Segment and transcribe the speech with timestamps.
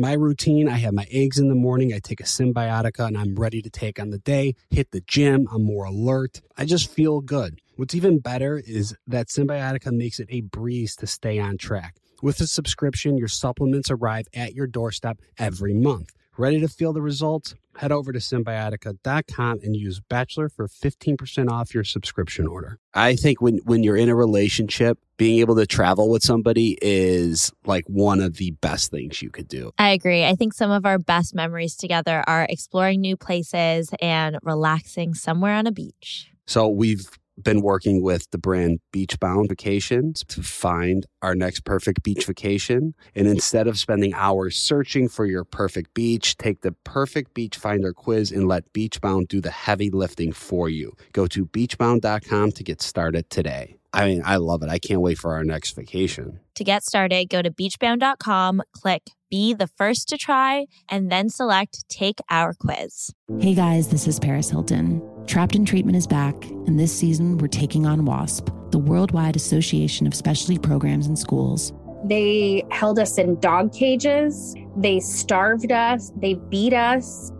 [0.00, 3.34] my routine I have my eggs in the morning, I take a symbiotica, and I'm
[3.34, 6.40] ready to take on the day, hit the gym, I'm more alert.
[6.56, 7.60] I just feel good.
[7.76, 11.96] What's even better is that Symbiotica makes it a breeze to stay on track.
[12.22, 16.12] With a subscription, your supplements arrive at your doorstep every month.
[16.38, 17.54] Ready to feel the results?
[17.80, 22.78] Head over to symbiotica.com and use Bachelor for 15% off your subscription order.
[22.92, 27.50] I think when, when you're in a relationship, being able to travel with somebody is
[27.64, 29.72] like one of the best things you could do.
[29.78, 30.26] I agree.
[30.26, 35.54] I think some of our best memories together are exploring new places and relaxing somewhere
[35.54, 36.30] on a beach.
[36.46, 37.08] So we've
[37.42, 42.94] been working with the brand Beachbound Vacations to find our next perfect beach vacation.
[43.14, 47.92] And instead of spending hours searching for your perfect beach, take the perfect beach finder
[47.92, 50.94] quiz and let Beachbound do the heavy lifting for you.
[51.12, 53.79] Go to beachbound.com to get started today.
[53.92, 54.68] I mean, I love it.
[54.68, 56.40] I can't wait for our next vacation.
[56.54, 61.88] To get started, go to beachbound.com, click be the first to try, and then select
[61.88, 63.12] take our quiz.
[63.38, 65.00] Hey guys, this is Paris Hilton.
[65.26, 66.34] Trapped in Treatment is back,
[66.66, 71.72] and this season we're taking on WASP, the Worldwide Association of Specialty Programs and Schools.
[72.04, 77.30] They held us in dog cages, they starved us, they beat us.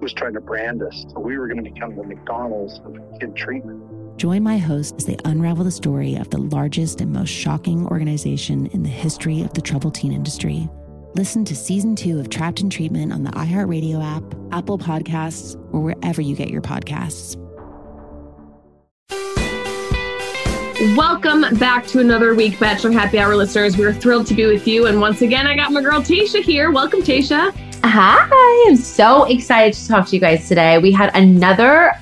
[0.00, 1.04] Was trying to brand us.
[1.12, 3.82] So we were going to become the McDonald's of kid treatment.
[4.16, 8.66] Join my host as they unravel the story of the largest and most shocking organization
[8.66, 10.68] in the history of the troubled teen industry.
[11.14, 15.80] Listen to season two of Trapped in Treatment on the iHeartRadio app, Apple Podcasts, or
[15.80, 17.36] wherever you get your podcasts.
[20.96, 23.76] Welcome back to another week, Bachelor Happy Hour listeners.
[23.76, 24.86] We're thrilled to be with you.
[24.86, 26.70] And once again, I got my girl Tayshia here.
[26.70, 27.52] Welcome, Tayshia.
[27.82, 30.78] Hi, I'm so excited to talk to you guys today.
[30.78, 31.92] We had another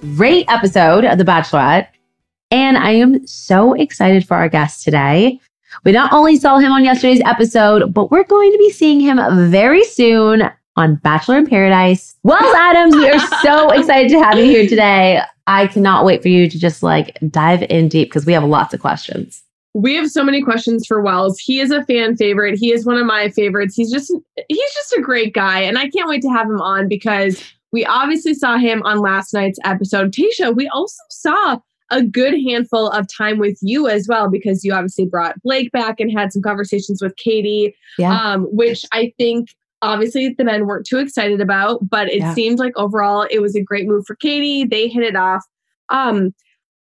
[0.00, 1.88] great episode of The Bachelorette.
[2.50, 5.38] And I am so excited for our guest today.
[5.84, 9.20] We not only saw him on yesterday's episode, but we're going to be seeing him
[9.50, 12.16] very soon on Bachelor in Paradise.
[12.22, 15.20] Wells Adams, we are so excited to have you here today.
[15.46, 18.74] I cannot wait for you to just like dive in deep because we have lots
[18.74, 19.42] of questions.
[19.74, 21.38] We have so many questions for Wells.
[21.38, 22.58] He is a fan favorite.
[22.58, 23.76] He is one of my favorites.
[23.76, 24.12] He's just
[24.48, 27.40] he's just a great guy and I can't wait to have him on because
[27.72, 30.12] we obviously saw him on last night's episode.
[30.12, 31.58] Tayshia, we also saw
[31.90, 35.98] a good handful of time with you as well, because you obviously brought Blake back
[35.98, 38.16] and had some conversations with Katie, yeah.
[38.16, 39.50] um, which I think
[39.82, 42.34] obviously the men weren't too excited about, but it yeah.
[42.34, 44.64] seemed like overall it was a great move for Katie.
[44.64, 45.44] They hit it off.
[45.88, 46.32] Um,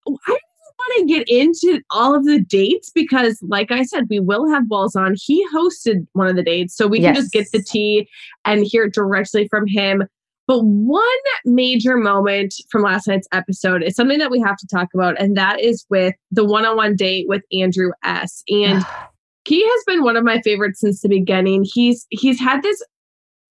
[0.07, 4.49] I want to get into all of the dates because, like I said, we will
[4.49, 5.15] have Wells on.
[5.17, 7.15] He hosted one of the dates, so we yes.
[7.15, 8.07] can just get the tea
[8.45, 10.03] and hear directly from him.
[10.47, 11.03] But one
[11.45, 15.37] major moment from last night's episode is something that we have to talk about, and
[15.37, 18.43] that is with the one on one date with Andrew S.
[18.49, 18.83] And
[19.45, 21.65] he has been one of my favorites since the beginning.
[21.71, 22.83] He's he's had this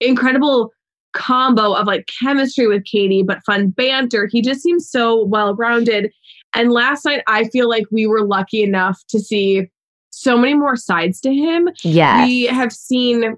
[0.00, 0.72] incredible
[1.12, 4.28] combo of like chemistry with Katie, but fun banter.
[4.30, 6.10] He just seems so well rounded.
[6.54, 9.70] And last night, I feel like we were lucky enough to see
[10.10, 11.68] so many more sides to him.
[11.82, 12.24] Yeah.
[12.24, 13.36] We have seen,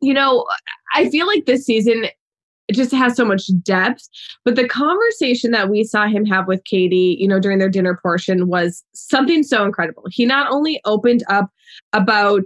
[0.00, 0.46] you know,
[0.94, 2.06] I feel like this season
[2.68, 4.08] it just has so much depth.
[4.44, 7.98] But the conversation that we saw him have with Katie, you know, during their dinner
[8.02, 10.04] portion was something so incredible.
[10.10, 11.50] He not only opened up
[11.92, 12.44] about,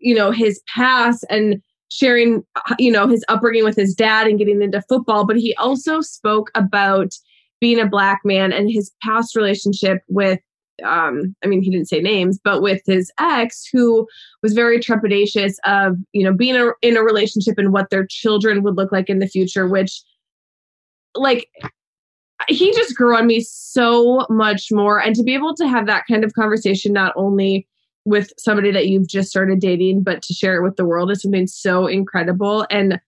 [0.00, 2.42] you know, his past and sharing,
[2.78, 6.50] you know, his upbringing with his dad and getting into football, but he also spoke
[6.54, 7.14] about
[7.60, 10.40] being a black man and his past relationship with
[10.82, 14.06] um, I mean, he didn't say names, but with his ex, who
[14.42, 18.62] was very trepidatious of, you know, being a, in a relationship and what their children
[18.62, 20.02] would look like in the future, which,
[21.14, 21.48] like,
[22.48, 25.00] he just grew on me so much more.
[25.00, 27.66] And to be able to have that kind of conversation, not only
[28.04, 31.22] with somebody that you've just started dating, but to share it with the world is
[31.22, 32.66] something so incredible.
[32.70, 33.00] And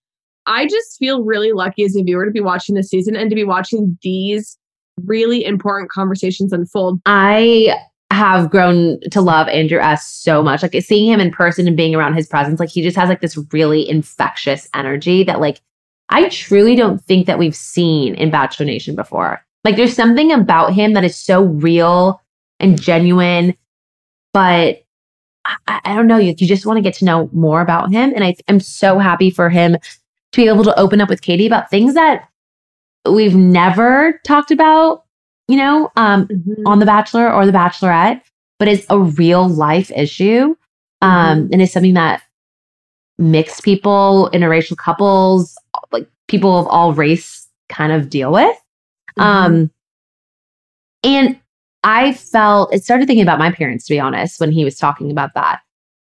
[0.46, 3.36] I just feel really lucky as a viewer to be watching this season and to
[3.36, 4.56] be watching these
[5.04, 7.00] really important conversations unfold.
[7.06, 7.76] I
[8.10, 10.62] have grown to love Andrew S so much.
[10.62, 13.20] Like seeing him in person and being around his presence, like he just has like
[13.20, 15.60] this really infectious energy that like
[16.08, 19.44] I truly don't think that we've seen in Bachelor Nation before.
[19.64, 22.22] Like there's something about him that is so real
[22.60, 23.56] and genuine,
[24.32, 24.84] but
[25.44, 26.18] I, I don't know.
[26.18, 28.12] You, you just want to get to know more about him.
[28.14, 29.76] And I, I'm so happy for him
[30.32, 32.28] to be able to open up with Katie about things that
[33.12, 35.04] we've never talked about,
[35.48, 36.66] you know, um, Mm-hmm.
[36.66, 38.20] on The Bachelor or The Bachelorette,
[38.58, 40.54] but it's a real life issue.
[41.02, 42.22] Um, and it's something that
[43.18, 45.56] mixed people, interracial couples,
[45.92, 48.56] like people of all race kind of deal with.
[49.18, 49.70] Um,
[51.02, 51.38] and
[51.84, 55.10] I felt it started thinking about my parents, to be honest, when he was talking
[55.10, 55.60] about that.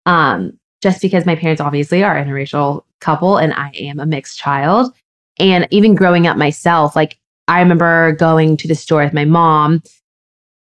[0.05, 4.37] Um, just because my parents obviously are an interracial couple and I am a mixed
[4.37, 4.93] child.
[5.39, 7.17] And even growing up myself, like
[7.47, 9.83] I remember going to the store with my mom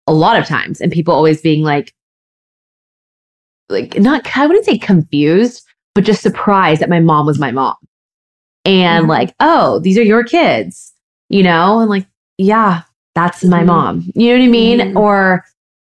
[0.07, 1.93] a lot of times and people always being like,
[3.69, 5.65] like not, I wouldn't say confused,
[5.95, 7.77] but just surprised that my mom was my mom.
[8.65, 9.09] And Mhm.
[9.09, 10.93] like, oh, these are your kids,
[11.29, 11.81] you know?
[11.81, 12.07] And like,
[12.39, 12.83] yeah,
[13.15, 13.67] that's my Mhm.
[13.67, 14.13] mom.
[14.15, 14.79] You know what I mean?
[14.81, 14.97] Mhm.
[15.01, 15.45] Or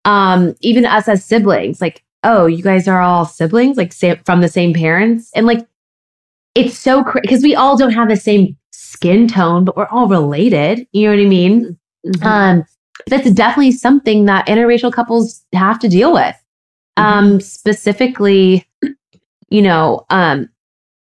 [0.05, 4.41] um, even us as siblings, like, oh, you guys are all siblings, like sa- from
[4.41, 5.31] the same parents.
[5.35, 5.65] And like,
[6.57, 10.09] it's so crazy because we all don't have the same skin tone, but we're all
[10.09, 10.87] related.
[10.93, 11.79] You know what I mean?
[12.07, 12.25] Mhm.
[12.25, 12.65] Um,
[13.07, 16.37] that's definitely something that interracial couples have to deal with.
[16.97, 18.67] Um, specifically,
[19.49, 20.49] you know, um,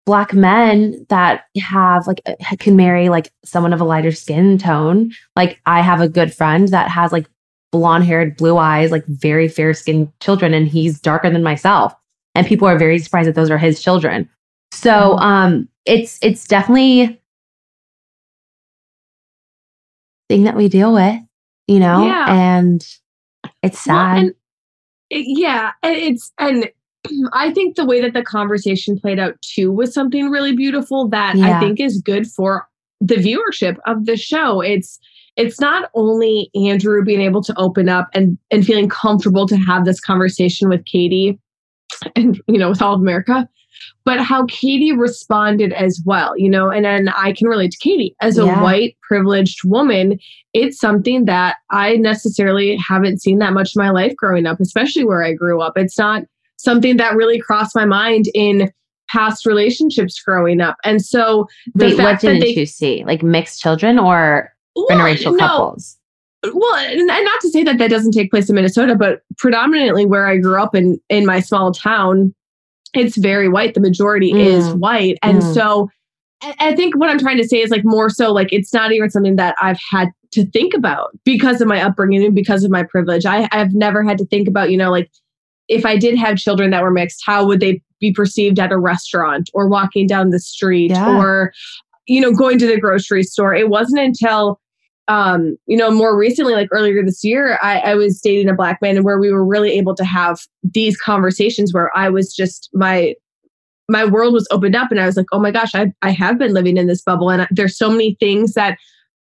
[0.06, 5.12] black men that have like uh, can marry like someone of a lighter skin tone.
[5.36, 7.28] Like I have a good friend that has like
[7.72, 11.94] blonde haired, blue eyes, like very fair skinned children, and he's darker than myself.
[12.34, 14.30] And people are very surprised that those are his children.
[14.72, 17.22] So um it's it's definitely
[20.30, 21.20] thing that we deal with,
[21.68, 22.26] you know, Yeah.
[22.34, 22.82] and
[23.64, 24.18] it's Well, sad.
[24.18, 24.34] and
[25.10, 26.70] it- yeah, and it's and
[27.34, 31.36] I think the way that the conversation played out too was something really beautiful that
[31.36, 31.58] Yeah.
[31.58, 32.68] I think is good for
[33.02, 34.62] the viewership of the show.
[34.62, 35.00] It's
[35.38, 39.86] it's not only Andrew being able to open up and and feeling comfortable to have
[39.86, 41.38] this conversation with Katie
[42.16, 43.48] and you know with all of America,
[44.04, 48.16] but how Katie responded as well, you know, and then I can relate to Katie
[48.22, 50.20] as a white privileged woman.
[50.54, 55.04] It's something that I necessarily haven't seen that much in my life growing up, especially
[55.06, 55.78] where I grew up.
[55.78, 56.24] It's not
[56.58, 58.72] something that really crossed my mind in
[59.10, 60.78] past relationships growing up.
[60.84, 63.04] And so the Wait, what that didn't they you see?
[63.06, 65.98] Like mixed children or Well, interracial no, couples?
[66.54, 70.06] well and, and not to say that that doesn't take place in minnesota but predominantly
[70.06, 72.34] where i grew up in in my small town
[72.98, 74.80] it's very white the majority is Mm.
[74.80, 75.54] white and Mm.
[75.54, 75.90] so
[76.44, 78.92] I, I think what i'm trying to say is like more so like it's not
[78.92, 82.72] even something that i've had to think about because of my upbringing and because of
[82.72, 85.10] my privilege i i've never had to think about you know like
[85.70, 88.78] if i did have children that were mixed how would they be perceived at a
[88.78, 91.18] restaurant or walking down the street Yeah.
[91.18, 91.54] or
[92.08, 94.60] you know going to the grocery store it wasn't until
[95.08, 98.82] um, you know, more recently, like earlier this year, I, I was dating a black
[98.82, 102.70] man and where we were really able to have these conversations where I was just
[102.74, 103.14] my
[103.88, 106.40] my world was opened up and I was like, oh my gosh, I I have
[106.40, 108.78] been living in this bubble and there's so many things that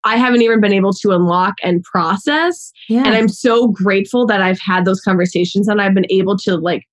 [0.06, 2.72] I haven't even been able to unlock and process.
[2.88, 3.04] Yeah.
[3.06, 6.84] And I'm so grateful that I've had those conversations and I've been able to like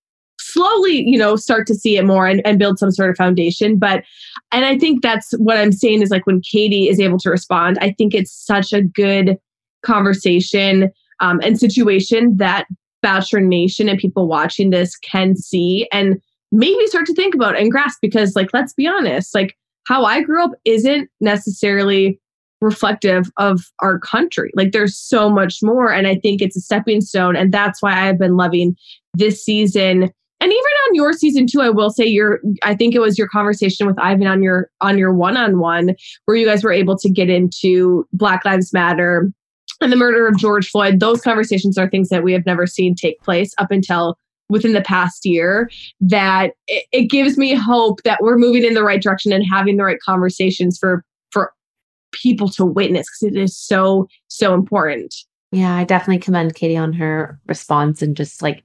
[0.40, 3.78] slowly, you know, start to see it more and, and build some sort of foundation.
[3.78, 4.04] But
[4.50, 7.78] and I think that's what I'm saying is like when Katie is able to respond,
[7.80, 9.38] I think it's such a good
[9.82, 10.90] conversation
[11.20, 12.66] um, and situation that
[13.02, 16.20] Bachelor Nation and people watching this can see and
[16.52, 19.56] maybe start to think about and grasp because like let's be honest, like
[19.86, 22.20] how I grew up isn't necessarily
[22.60, 24.52] reflective of our country.
[24.54, 28.08] Like there's so much more and I think it's a stepping stone and that's why
[28.08, 28.76] I've been loving
[29.14, 30.58] this season and even
[30.88, 33.98] on your season two, i will say your i think it was your conversation with
[33.98, 35.94] ivan on your on your one-on-one
[36.24, 39.30] where you guys were able to get into black lives matter
[39.80, 41.00] and the murder of george floyd.
[41.00, 44.16] Those conversations are things that we have never seen take place up until
[44.48, 45.70] within the past year
[46.00, 49.76] that it, it gives me hope that we're moving in the right direction and having
[49.76, 51.52] the right conversations for for
[52.12, 55.14] people to witness because it is so so important.
[55.50, 58.62] Yeah, I definitely commend Katie on her response and just like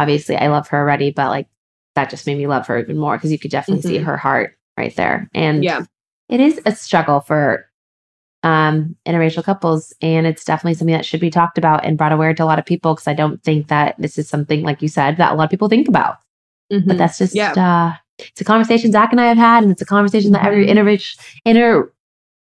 [0.00, 1.46] obviously I love her already, but like
[1.94, 4.04] that just made me love her even more because you could definitely see Mhm.
[4.04, 5.28] her heart right there.
[5.34, 5.84] And yeah
[6.28, 7.66] it is a struggle for
[8.44, 12.32] um interracial couples and it's definitely something that should be talked about and brought aware
[12.32, 14.88] to a lot of people because I don't think that this is something like you
[14.88, 16.16] said that a lot of people think about.
[16.70, 17.52] But that's just Yeah.
[17.52, 20.66] uh it's a conversation Zac and I have had and it's a conversation that every
[20.66, 20.72] Mhm.
[20.72, 21.90] interracial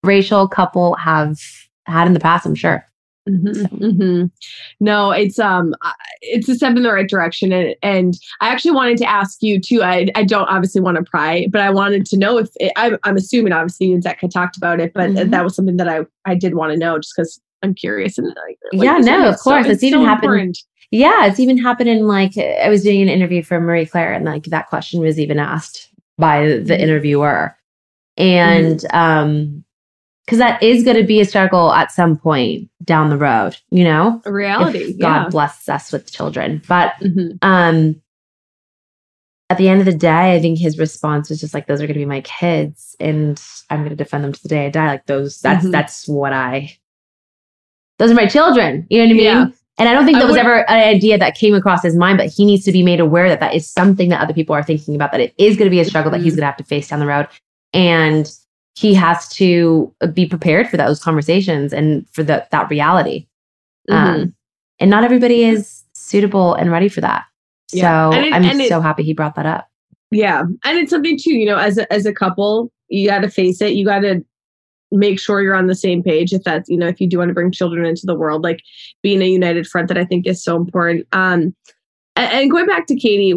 [0.05, 1.39] interracial couple have
[1.87, 2.85] had in the past, I'm sure.
[3.29, 4.27] Mm-hmm, mm-hmm.
[4.81, 5.75] No, it's um,
[6.21, 9.59] it's a step in the right direction, and and I actually wanted to ask you
[9.59, 9.83] too.
[9.83, 12.99] I I don't obviously want to pry, but I wanted to know if it, I,
[13.03, 15.31] I'm assuming obviously you and Zac had talked about it, but mm-hmm.
[15.31, 18.29] that was something that I I did want to know just because I'm curious and
[18.29, 20.25] like, yeah, no, of course, so, it's, it's, even so happened.
[20.25, 20.59] Important.
[20.91, 24.27] Yeah, it's even happened in like I was doing an interview for Marie Claire, and
[24.27, 25.89] like that question was even asked
[26.19, 26.73] by the mm-hmm.
[26.73, 27.57] interviewer,
[28.19, 28.97] and mm-hmm.
[28.97, 29.64] um
[30.25, 33.85] because that is going to be a struggle at some point down the road, you
[33.85, 34.23] know?
[34.25, 34.97] A reality.
[34.99, 36.63] God blesses us with children.
[36.67, 37.37] But mm-hmm.
[37.43, 38.01] um
[39.51, 41.87] at the end of the day, I think his response was just like, those are
[41.87, 43.41] gonna be my kids and
[43.71, 44.87] I'm gonna defend them to the day I die.
[44.87, 45.73] Like those that's mm-hmm.
[45.73, 46.77] that's what I
[47.99, 48.87] those are my children.
[48.91, 49.25] You know what I mean?
[49.25, 49.47] Yeah.
[49.77, 51.97] And I don't think that I was would, ever an idea that came across his
[51.97, 54.55] mind, but he needs to be made aware that that is something that other people
[54.55, 56.21] are thinking about, that it is going to be a struggle mm-hmm.
[56.21, 56.41] that he's mm-hmm.
[56.41, 57.27] going to have to face down the road.
[57.73, 58.31] And
[58.77, 63.27] he has to be prepared for those conversations and for the, that reality.
[63.89, 64.23] Mm-hmm.
[64.23, 64.35] Um,
[64.81, 67.25] and not everybody is suitable and ready for that.
[67.73, 68.11] Yeah.
[68.11, 69.69] So it, I'm so it, happy he brought that up.
[70.11, 70.43] Yeah.
[70.65, 73.61] And it's something too, you know, as a, as a couple, you got to face
[73.61, 73.75] it.
[73.75, 74.25] You got to
[74.91, 77.29] make sure you're on the same page if that's, you know, if you do want
[77.29, 78.63] to bring children into the world, like
[79.03, 81.07] being a united front that I think is so important.
[81.13, 81.55] Um,
[82.17, 83.35] and, and going back to Katie,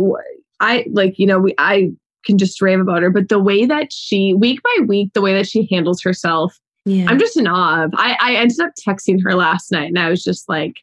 [0.60, 1.92] I like, you know, we, I
[2.28, 3.10] can just rave about her.
[3.10, 7.06] But the way that she, week by week, the way that she handles herself, yeah.
[7.10, 7.92] I'm just in awe of.
[7.96, 10.78] I, I ended up texting her last night and I was just like,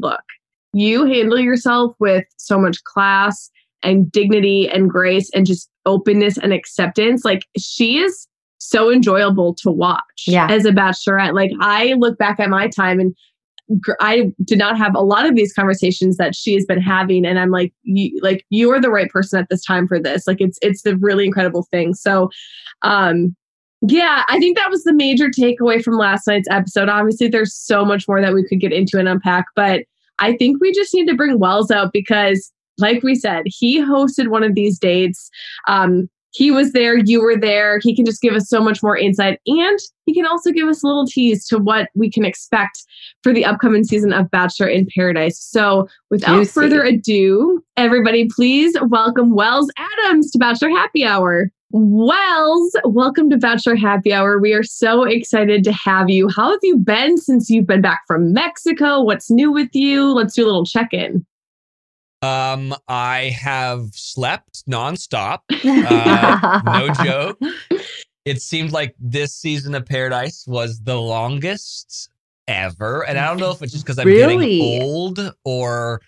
[0.00, 0.22] look,
[0.72, 3.50] you handle yourself with so much class
[3.82, 7.24] and dignity and grace and just openness and acceptance.
[7.24, 8.26] Like she is
[8.58, 10.48] so enjoyable to watch yeah.
[10.50, 11.34] as a bachelorette.
[11.34, 13.16] Like I look back at my time and
[14.00, 17.38] I did not have a lot of these conversations that she has been having, and
[17.38, 20.26] I'm like, you, like you are the right person at this time for this.
[20.26, 21.94] Like it's it's a really incredible thing.
[21.94, 22.30] So,
[22.82, 23.36] um,
[23.82, 26.88] yeah, I think that was the major takeaway from last night's episode.
[26.88, 29.82] Obviously, there's so much more that we could get into and unpack, but
[30.18, 34.28] I think we just need to bring Wells out because, like we said, he hosted
[34.28, 35.30] one of these dates.
[35.68, 37.78] Um, he was there, you were there.
[37.80, 39.40] He can just give us so much more insight.
[39.46, 42.84] And he can also give us a little tease to what we can expect
[43.22, 45.38] for the upcoming season of Bachelor in Paradise.
[45.38, 46.52] So, without Juicy.
[46.52, 51.50] further ado, everybody, please welcome Wells Adams to Bachelor Happy Hour.
[51.70, 54.38] Wells, welcome to Bachelor Happy Hour.
[54.38, 56.28] We are so excited to have you.
[56.34, 59.02] How have you been since you've been back from Mexico?
[59.02, 60.12] What's new with you?
[60.14, 61.26] Let's do a little check in.
[62.20, 65.40] Um, I have slept nonstop.
[65.90, 67.38] Uh, no joke.
[68.24, 72.10] It seemed like this season of Paradise was the longest
[72.46, 74.58] ever, and I don't know if it's just because I'm really?
[74.58, 76.00] getting old or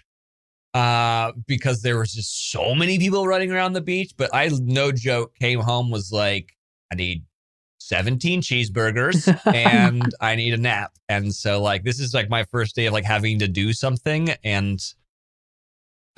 [0.73, 4.13] uh because there was just so many people running around the beach.
[4.17, 6.53] But I, no joke, came home was like,
[6.93, 7.25] I need
[7.79, 10.93] 17 cheeseburgers and I need a nap.
[11.09, 14.31] And so like this is like my first day of like having to do something
[14.45, 14.81] and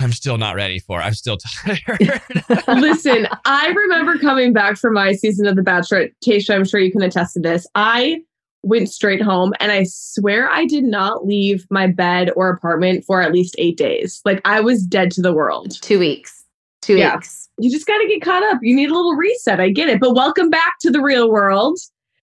[0.03, 1.01] I'm still not ready for.
[1.01, 2.21] I'm still tired.
[2.67, 6.09] Listen, I remember coming back from my season of The Bachelor.
[6.23, 7.65] Tayshia, I'm sure you can attest to this.
[7.75, 8.21] I
[8.63, 13.21] went straight home and I swear I did not leave my bed or apartment for
[13.21, 14.21] at least eight days.
[14.25, 15.81] Like I was dead to the world.
[15.81, 16.43] Two weeks.
[16.81, 17.15] Two yeah.
[17.15, 17.49] weeks.
[17.57, 18.59] You just got to get caught up.
[18.61, 19.59] You need a little reset.
[19.59, 19.99] I get it.
[19.99, 21.77] But welcome back to the real world.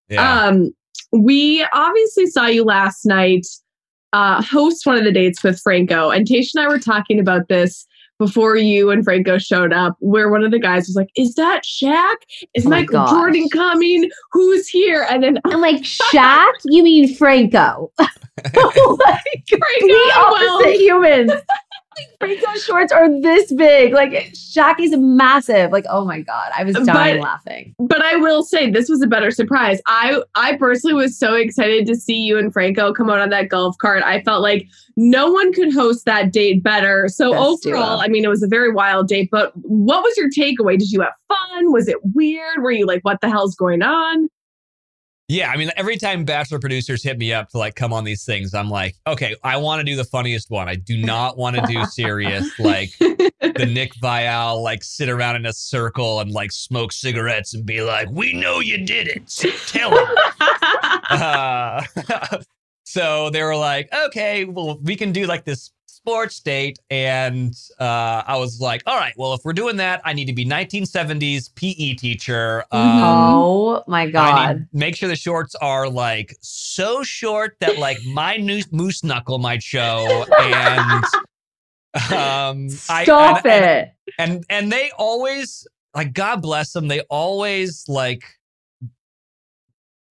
[0.08, 0.46] Yeah.
[0.46, 0.70] Um,
[1.12, 3.46] we obviously saw you last night
[4.12, 6.10] uh, host one of the dates with Franco.
[6.10, 7.86] And Tayshia and I were talking about this
[8.18, 11.62] before you and Franco showed up, where one of the guys was like, Is that
[11.64, 12.16] Shaq?
[12.54, 13.10] Is oh Michael gosh.
[13.10, 14.10] Jordan coming?
[14.32, 15.06] Who's here?
[15.10, 16.52] And then I'm like, Shaq?
[16.64, 17.90] you mean Franco?
[17.98, 21.32] like, Franco, opposite humans.
[22.18, 23.92] Franco shorts are this big.
[23.92, 25.72] Like is massive.
[25.72, 26.50] Like, oh my God.
[26.56, 27.74] I was dying but, laughing.
[27.78, 29.80] But I will say this was a better surprise.
[29.86, 33.48] I I personally was so excited to see you and Franco come out on that
[33.48, 34.02] golf cart.
[34.02, 34.66] I felt like
[34.96, 37.08] no one could host that date better.
[37.08, 38.04] So Best overall, duo.
[38.04, 40.78] I mean, it was a very wild date, but what was your takeaway?
[40.78, 41.72] Did you have fun?
[41.72, 42.62] Was it weird?
[42.62, 44.28] Were you like, what the hell's going on?
[45.30, 48.24] Yeah, I mean, every time Bachelor producers hit me up to like come on these
[48.24, 50.68] things, I'm like, okay, I want to do the funniest one.
[50.68, 53.30] I do not want to do serious, like the
[53.72, 58.10] Nick Viall, like sit around in a circle and like smoke cigarettes and be like,
[58.10, 59.28] we know you did it.
[59.68, 60.14] Tell them.
[61.10, 61.84] uh,
[62.82, 65.70] so they were like, okay, well, we can do like this
[66.02, 66.78] sports date.
[66.88, 70.32] And uh, I was like, all right, well, if we're doing that, I need to
[70.32, 72.64] be 1970s PE teacher.
[72.72, 74.66] Um, oh my God.
[74.72, 79.62] make sure the shorts are like so short that like my new moose knuckle might
[79.62, 80.24] show.
[80.38, 81.04] And
[82.12, 83.92] um, stop I, and, it.
[84.18, 88.24] And, and, and they always, like, God bless them, they always like,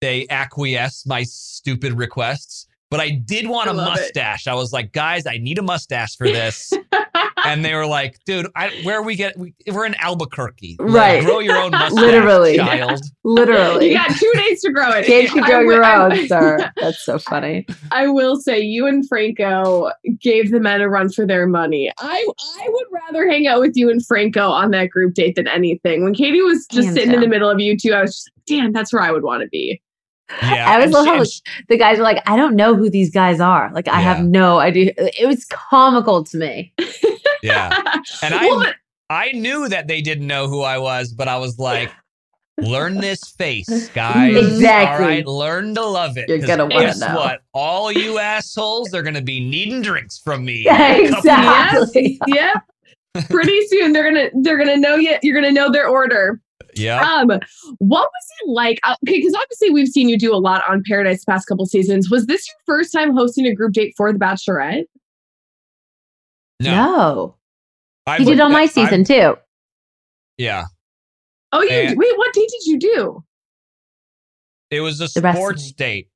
[0.02, 4.02] they acquiesce my stupid requests but I did want I a love it.
[4.02, 4.48] mustache.
[4.48, 6.74] I was like, guys, I need a mustache for this.
[7.46, 10.76] and they were like, dude, I, where we get, we, we're in Albuquerque.
[10.80, 11.24] Like, Right.
[11.24, 12.58] grow your own mustache, Literally.
[12.58, 13.02] child.
[13.24, 13.90] Literally.
[13.90, 15.06] you got two days to grow it.
[15.06, 16.72] Kids can I grow wi- your I- own, sir.
[16.78, 17.66] That's so funny.
[17.92, 21.92] I will say you and Franco gave the men a run for their money.
[22.00, 22.28] I
[22.60, 26.04] I would rather hang out with you and Franco on that group date than anything.
[26.04, 28.32] When Katie was just Hands sitting in the middle of you two, I was just
[28.48, 29.80] damn, that's where I would want to be.
[30.42, 30.70] Yeah.
[30.70, 32.90] I always and love she- how like, the guys were like, I don't know who
[32.90, 33.72] these guys are.
[33.74, 34.94] Like, I have no idea.
[34.98, 36.74] It was comical to me.
[37.44, 37.76] Yeah.
[38.24, 38.66] And I- Well,
[39.10, 41.90] I knew that they didn't know who I was, but I was like,
[42.60, 44.36] learn this face, guys.
[44.36, 45.04] Exactly.
[45.06, 46.30] All right, learn to love it.
[46.30, 47.16] You're 'Cause gonna wanna guess know.
[47.16, 47.40] what?
[47.54, 50.64] All you assholes are gonna be needing drinks from me.
[50.66, 52.20] Yeah, in a exactly.
[52.28, 52.54] yeah.
[53.32, 56.40] Pretty soon they're gonna they're gonna know you you're gonna know their order.
[56.76, 57.02] Yeah.
[57.02, 57.28] Um,
[57.80, 58.80] what was it like?
[58.84, 61.66] uh, Okay, because obviously we've seen you do a lot on Paradise the past couple
[61.66, 62.10] seasons.
[62.10, 64.86] Was this your first time hosting a group date for The Bachelorette?
[66.60, 67.36] No.
[68.06, 69.36] I He did on my I- season too.
[70.38, 70.66] yeah.
[71.52, 72.18] Oh, you And- wait.
[72.18, 73.24] What date did you do?
[74.70, 75.44] It was a The wrestling.
[75.44, 76.10] sports date.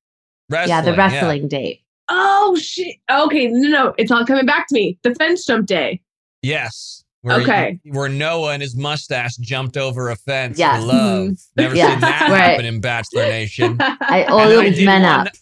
[0.50, 1.82] Wrestling, yeah, the wrestling date.
[2.10, 2.98] Oh shit.
[3.10, 5.00] Okay, no, no, it's all coming back to me.
[5.04, 6.02] The fence jump day.
[6.44, 7.03] Yes.
[7.24, 7.80] Where, Okay.
[7.86, 10.82] Where Noah and his mustache jumped over a fence Yes.
[10.82, 11.28] for love.
[11.30, 11.46] Mhm.
[11.58, 12.38] Never Yeah, seen that right.
[12.38, 13.78] happen in Bachelor Nation.
[13.82, 15.34] I And then I oiled men one- up.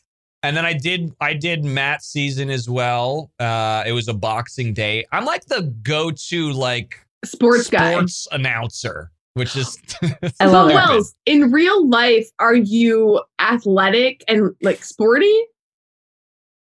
[0.43, 3.31] And then I did I did Matt season as well.
[3.39, 5.05] Uh it was a boxing day.
[5.11, 7.91] I'm like the go-to like Sports guy.
[7.93, 9.77] sports announcer, which is
[10.39, 10.73] I love it.
[10.75, 15.31] Wells, in real life, are you athletic and like sporty?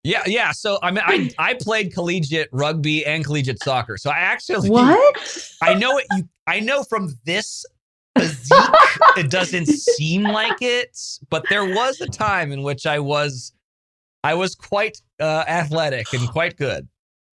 [0.05, 0.51] Yeah, yeah.
[0.51, 3.97] So I mean I I played collegiate rugby and collegiate soccer.
[3.97, 5.51] So I actually What?
[5.61, 7.65] I know it you I know from this
[8.17, 8.57] physique
[9.17, 10.95] it doesn't seem like it,
[11.29, 13.51] but there was a time in which I was
[14.23, 16.87] I was quite uh, athletic and quite good.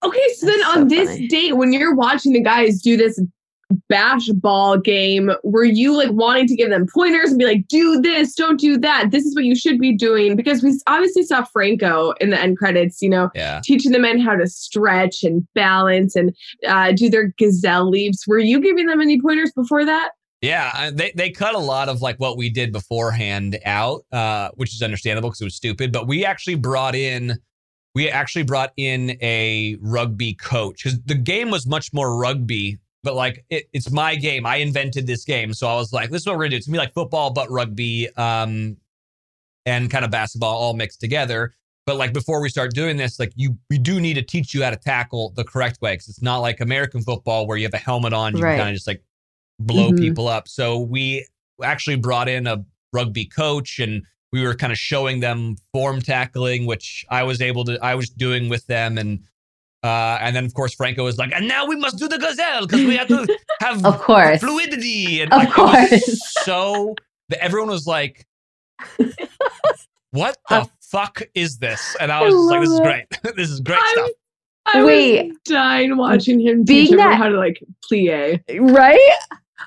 [0.04, 1.28] Okay, so then That's on so this funny.
[1.28, 3.22] date, when you're watching the guys do this
[3.90, 8.02] bash ball game, were you like wanting to give them pointers and be like, do
[8.02, 9.10] this, don't do that?
[9.12, 10.36] This is what you should be doing?
[10.36, 13.62] Because we obviously saw Franco in the end credits, you know, Yeah.
[13.64, 16.36] teaching the men how to stretch and balance and
[16.68, 18.28] uh, do their gazelle leaps.
[18.28, 20.12] Were you giving them any pointers before that?
[20.42, 24.74] Yeah, they they cut a lot of like what we did beforehand out, uh, which
[24.74, 25.92] is understandable because it was stupid.
[25.92, 27.38] But we actually brought in,
[27.94, 32.80] we actually brought in a rugby coach because the game was much more rugby.
[33.04, 34.46] But like it, it's my game.
[34.46, 36.68] I invented this game, so I was like, "This is what we're gonna do." It's
[36.68, 38.78] gonna be like football, but rugby, um,
[39.66, 41.54] and kind of basketball all mixed together.
[41.88, 44.64] But like before we start doing this, like you, we do need to teach you
[44.64, 47.74] how to tackle the correct way because it's not like American football where you have
[47.74, 48.58] a helmet on, you Right.
[48.58, 49.04] kind of just like
[49.60, 50.00] blow Mhm.
[50.00, 50.48] people up.
[50.48, 51.26] So we
[51.64, 56.66] actually brought in a rugby coach and we were kind of showing them form tackling,
[56.68, 58.98] which I was able to, I was doing with them.
[59.00, 59.24] And,
[59.84, 62.68] uh, and then of course Franco was like, and now we must do the gazelle
[62.68, 64.40] because we have to have Of course.
[64.40, 65.22] fluidity.
[65.22, 66.34] And Of like, course.
[66.44, 66.96] so
[67.30, 68.26] that everyone was like,
[70.12, 71.96] what the fuck is this?
[72.00, 73.36] And I I was just like, this is great.
[73.36, 74.10] this is great I'm- stuff.
[74.74, 75.28] I Wait.
[75.30, 78.40] was dying watching him Being teach everyone that- how to like plie.
[78.60, 79.16] Right?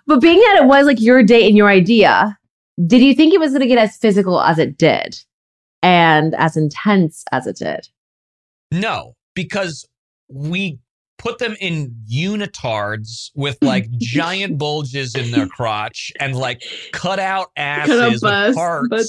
[0.06, 2.38] But being that it was like your date and your idea,
[2.86, 5.18] did you think it was going to get as physical as it did
[5.82, 7.88] and as intense as it did?
[8.70, 9.84] No, because
[10.28, 10.78] we
[11.18, 17.50] put them in unitards with like giant bulges in their crotch and like cut out
[17.56, 18.88] asses with parts.
[18.90, 19.06] but-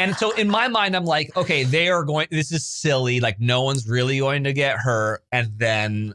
[0.00, 3.20] And so in my mind, I'm like, okay, they are going, this is silly.
[3.20, 5.22] Like, no one's really going to get hurt.
[5.30, 6.14] And then,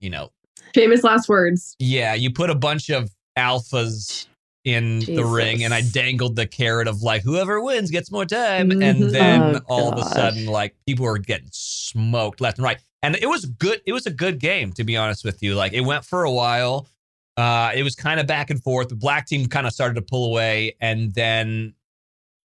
[0.00, 0.32] you know,
[0.74, 1.76] Famous last words.
[1.78, 4.26] yeah, you put a bunch of alphas
[4.66, 8.70] in the ring and I dangled the carrot of like whoever wins gets more time.
[8.70, 8.82] Mhm.
[8.84, 12.78] and then Oh, all of a sudden like people were getting smoked left and right.
[13.02, 15.54] And it was good it was a good game to be honest with you.
[15.54, 16.88] Like it went for a while.
[17.36, 18.88] Uh it was kind of back and forth.
[18.88, 21.74] The black team kind of started to pull away and then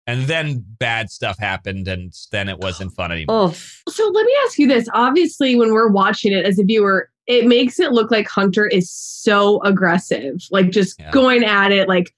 [0.05, 3.53] and then bad stuff happened and then it wasn't fun anymore.
[3.53, 3.55] Oh,
[3.87, 4.89] So let me ask you this.
[4.93, 8.91] Obviously, when we're watching it as a viewer, it makes it look like Hunter is
[8.91, 11.11] so aggressive, like just Yeah.
[11.11, 12.11] going at it, like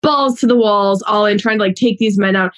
[0.00, 2.52] balls to the walls, all in, trying to like take these men out.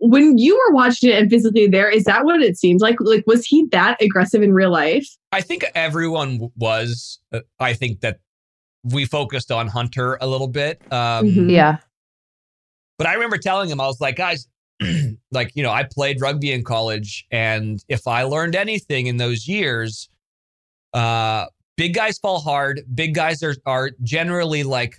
[0.00, 2.96] When you were watching it and physically there, is that what it seems like?
[2.98, 5.06] Like, was he that aggressive in real life?
[5.32, 7.20] I think everyone was.
[7.30, 8.20] Uh, I think that
[8.82, 10.80] we focused on Hunter a little bit.
[10.90, 11.50] Um, Mhm.
[11.50, 11.76] yeah.
[12.96, 14.48] But I remember telling him, I was like, guys,
[15.30, 17.26] like, you know, I played rugby in college.
[17.30, 20.08] And if I learned anything in those years,
[20.94, 22.80] uh, big guys fall hard.
[22.94, 24.96] Big guys are, are generally like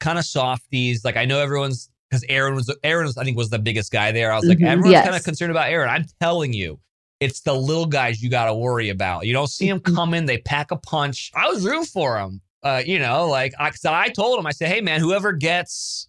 [0.00, 1.04] kind of softies.
[1.04, 4.10] Like, I know everyone's because Aaron was Aaron was I think was the biggest guy
[4.12, 4.32] there.
[4.32, 4.66] I was like, Mhm.
[4.66, 5.04] everyone's Yes.
[5.04, 5.88] kind of concerned about Aaron.
[5.90, 6.80] I'm telling you,
[7.20, 9.26] it's the little guys you got to worry about.
[9.26, 9.94] You don't see them Mhm.
[9.94, 11.30] coming; they pack a punch.
[11.36, 12.40] I was rooting for him.
[12.62, 16.08] Uh, you know, like I, 'cause I told him, I said, hey man, whoever gets.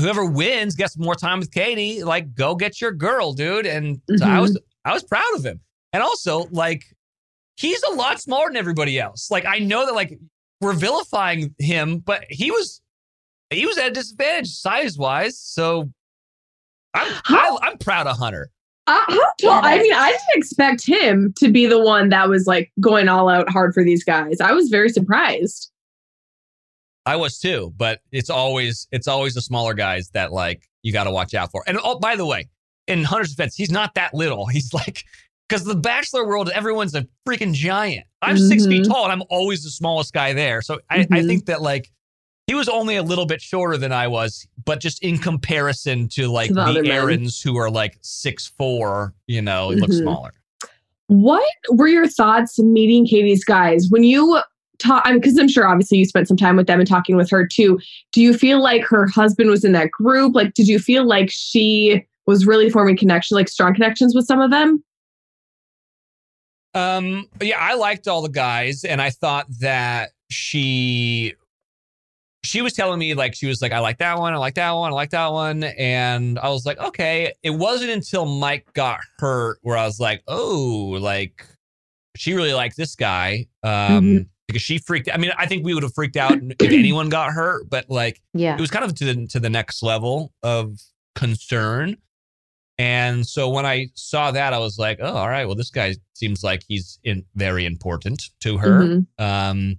[0.00, 2.02] Whoever wins gets more time with Katie.
[2.02, 3.66] Like, go get your girl, dude.
[3.66, 5.60] And so I was, I was proud of him.
[5.92, 6.82] And also, like,
[7.62, 9.30] he's a lot smaller than everybody else.
[9.30, 10.18] Like, I know that, like,
[10.60, 12.80] we're vilifying him, but he was
[13.50, 15.38] he was at a disadvantage size wise.
[15.38, 15.90] So
[16.94, 18.50] I'm I, I'm proud of Hunter.
[18.86, 19.60] Uh, how tall?
[19.64, 23.28] I mean, I didn't expect him to be the one that was like going all
[23.28, 24.40] out hard for these guys.
[24.40, 25.70] I was very surprised.
[27.04, 31.04] I was too, but it's always it's always the smaller guys that like you got
[31.04, 31.64] to watch out for.
[31.66, 32.48] And oh, by the way,
[32.86, 34.46] in Hunter's defense, he's not that little.
[34.52, 35.04] He's like
[35.52, 38.06] because the Bachelor world, everyone's a freaking giant.
[38.22, 38.88] I'm six feet Mhm.
[38.88, 40.62] tall, and I'm always the smallest guy there.
[40.62, 41.26] So I, I Mhm.
[41.26, 41.90] think that like
[42.46, 46.28] he was only a little bit shorter than I was, but just in comparison to
[46.28, 46.90] like To the the.
[46.90, 50.02] Aarons who are like six four, you know, he looks Mhm.
[50.02, 50.32] smaller.
[51.08, 54.40] What were your thoughts meeting Katie's guys when you
[54.78, 55.04] talk?
[55.12, 57.78] Because I'm sure obviously you spent some time with them and talking with her too.
[58.12, 60.34] Do you feel like her husband was in that group?
[60.34, 64.40] Like, did you feel like she was really forming connection, like strong connections with some
[64.40, 64.82] of them?
[66.74, 71.34] Um, but yeah, I liked all the guys, and I thought that she
[72.44, 74.72] she was telling me like she was like, I like that one, I like that
[74.72, 75.62] one, I like that one.
[75.62, 77.32] And I was like, okay.
[77.44, 81.46] It wasn't until Mike got hurt where I was like, oh, like
[82.16, 83.46] she really liked this guy.
[83.62, 84.26] Um, Mhm.
[84.48, 87.30] because she freaked I mean, I think we would have freaked out if anyone got
[87.30, 88.56] hurt, but like Yeah.
[88.56, 90.80] it was kind of to the to the next level of
[91.14, 91.96] concern.
[92.78, 95.94] And so when I saw that, I was like, oh, all right, well, this guy
[96.14, 98.80] seems like he's in very important to her.
[98.80, 99.06] Mhm.
[99.18, 99.76] Um,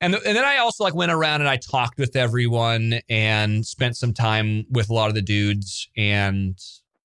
[0.00, 3.66] and, th- and then I also like went around and I talked with everyone and
[3.66, 5.88] spent some time with a lot of the dudes.
[5.96, 6.56] And,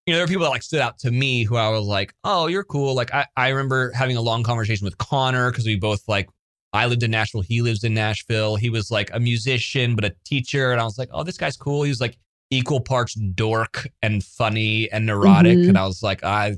[0.06, 2.14] you know, there were people that like stood out to me who I was like,
[2.24, 2.94] oh, you're cool.
[2.94, 6.30] Like, I, I remember having a long conversation with Connor because we both like,
[6.74, 7.42] I lived in Nashville.
[7.42, 8.56] He lives in Nashville.
[8.58, 10.72] He was like a musician, but a teacher.
[10.72, 11.84] And I was like, oh, this guy's cool.
[11.84, 12.18] He was like
[12.54, 15.58] equal parts dork and funny and neurotic.
[15.58, 15.70] Mhm.
[15.70, 16.58] And I was like, I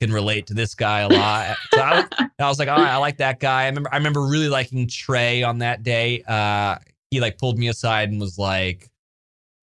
[0.00, 1.56] can relate to this guy a lot.
[1.72, 2.04] So I,
[2.38, 3.62] I was like, all right, I like that guy.
[3.62, 6.22] I remember, I remember really liking Trey on that day.
[6.26, 6.76] Uh,
[7.10, 8.90] he like pulled me aside and was like,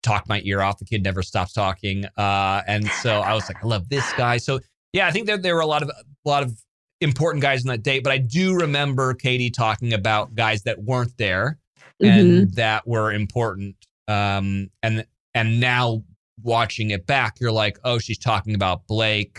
[0.02, 0.78] talked my ear off.
[0.78, 2.04] The kid never stops talking.
[2.16, 4.38] Uh, and so I was like, I love this guy.
[4.38, 4.60] So
[4.92, 6.58] yeah, I think that there were a lot of a lot of
[7.00, 8.02] important guys on that date.
[8.02, 11.58] But I do remember Katie talking about guys that weren't there
[12.00, 13.76] and that were important.
[14.08, 16.02] Um, and and now
[16.42, 19.38] watching it back, you're like, oh, she's talking about Blake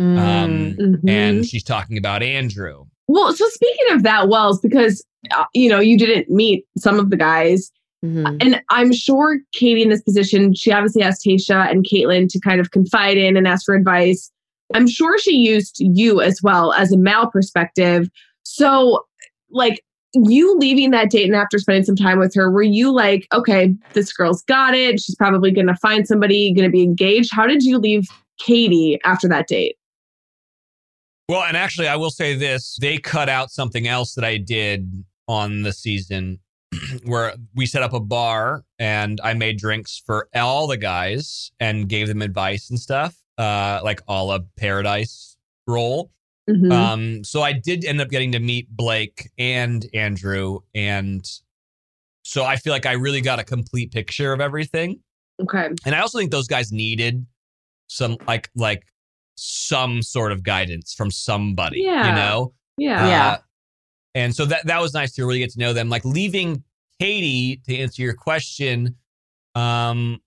[0.00, 0.18] Mm.
[0.18, 1.08] um, Mhm.
[1.08, 2.84] and she's talking about Andrew.
[3.06, 7.10] Well, so speaking of that, Wells, because uh, you know you didn't meet some of
[7.10, 7.70] the guys,
[8.04, 8.36] Mhm.
[8.42, 12.60] and I'm sure Katie in this position, she obviously asked Tayshia and Kaitlyn to kind
[12.60, 14.32] of confide in and ask for advice.
[14.74, 18.08] I'm sure she used you as well as a male perspective.
[18.42, 19.04] So,
[19.50, 19.83] like
[20.14, 23.74] you leaving that date and after spending some time with her, were you like, okay,
[23.92, 25.00] this girl's got it.
[25.00, 27.30] She's probably going to find somebody, going to be engaged.
[27.32, 29.76] How did you leave Katie after that date?
[31.28, 35.04] Well, and actually, I will say this: they cut out something else that I did
[35.26, 36.38] on the season,
[37.04, 41.88] where we set up a bar and I made drinks for all the guys and
[41.88, 46.10] gave them advice and stuff, uh, like a la Paradise role.
[46.48, 46.72] Mhm.
[46.72, 51.24] Um, so I did end up getting to meet Blake and Andrew, and
[52.22, 55.00] so I feel like I really got a complete picture of everything.
[55.42, 55.68] okay.
[55.84, 57.26] And I also think those guys needed
[57.88, 58.84] some like like
[59.36, 62.08] some sort of guidance from somebody, Yeah.
[62.08, 62.54] you know?
[62.78, 63.08] Yeah.
[63.08, 63.26] Yeah.
[63.32, 63.36] Uh,
[64.14, 65.88] and so that that was nice to really get to know them.
[65.88, 66.62] Like leaving
[67.00, 68.94] Katie to answer your question,
[69.56, 70.20] um,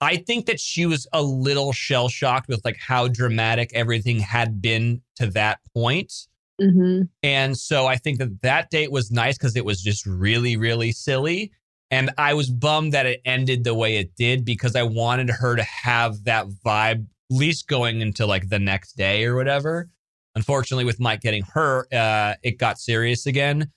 [0.00, 4.62] I think that she was a little shell shocked with like how dramatic everything had
[4.62, 6.12] been to that point.
[6.60, 10.56] hmm And so I think that that date was nice because it was just really,
[10.56, 11.52] really silly.
[11.90, 15.56] And I was bummed that it ended the way it did because I wanted her
[15.56, 19.88] to have that vibe, at least going into like the next day or whatever.
[20.34, 23.72] Unfortunately, with Mike getting hurt, uh, it got serious again.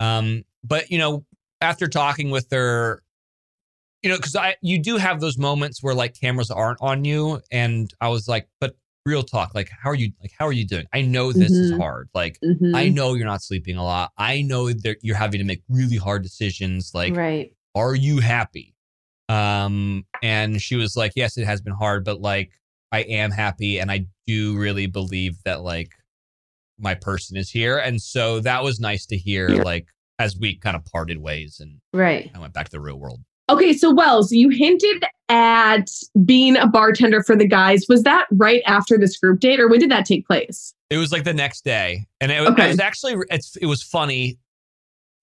[0.00, 1.24] Um, but you know,
[1.60, 3.02] after talking with her,
[4.02, 7.40] you know, because I you do have those moments where like cameras aren't on you,
[7.50, 10.12] and I was like, but real talk, like how are you?
[10.20, 10.86] Like how are you doing?
[10.92, 11.78] I know this is Mhm.
[11.78, 12.08] hard.
[12.14, 14.12] Like hmm I know you're not sleeping a lot.
[14.16, 16.92] I know that you're having to make really hard decisions.
[16.94, 17.52] Like, right.
[17.74, 18.74] are you happy?
[19.28, 22.50] Um, and she was like, Yes, it has been hard, but like
[22.92, 25.92] I am happy and I do really believe that like
[26.78, 27.78] my person is here.
[27.78, 29.86] And so that was nice to hear, like,
[30.18, 32.30] as we kind of parted ways and Right.
[32.34, 33.20] I went back to the real world.
[33.50, 35.90] Okay, so Wells, you hinted at
[36.24, 37.84] being a bartender for the guys.
[37.88, 40.72] Was that right after this group date, or when did that take place?
[40.88, 42.64] It was like the next day, and it, was- Okay.
[42.66, 44.38] it was actually it's, it was funny.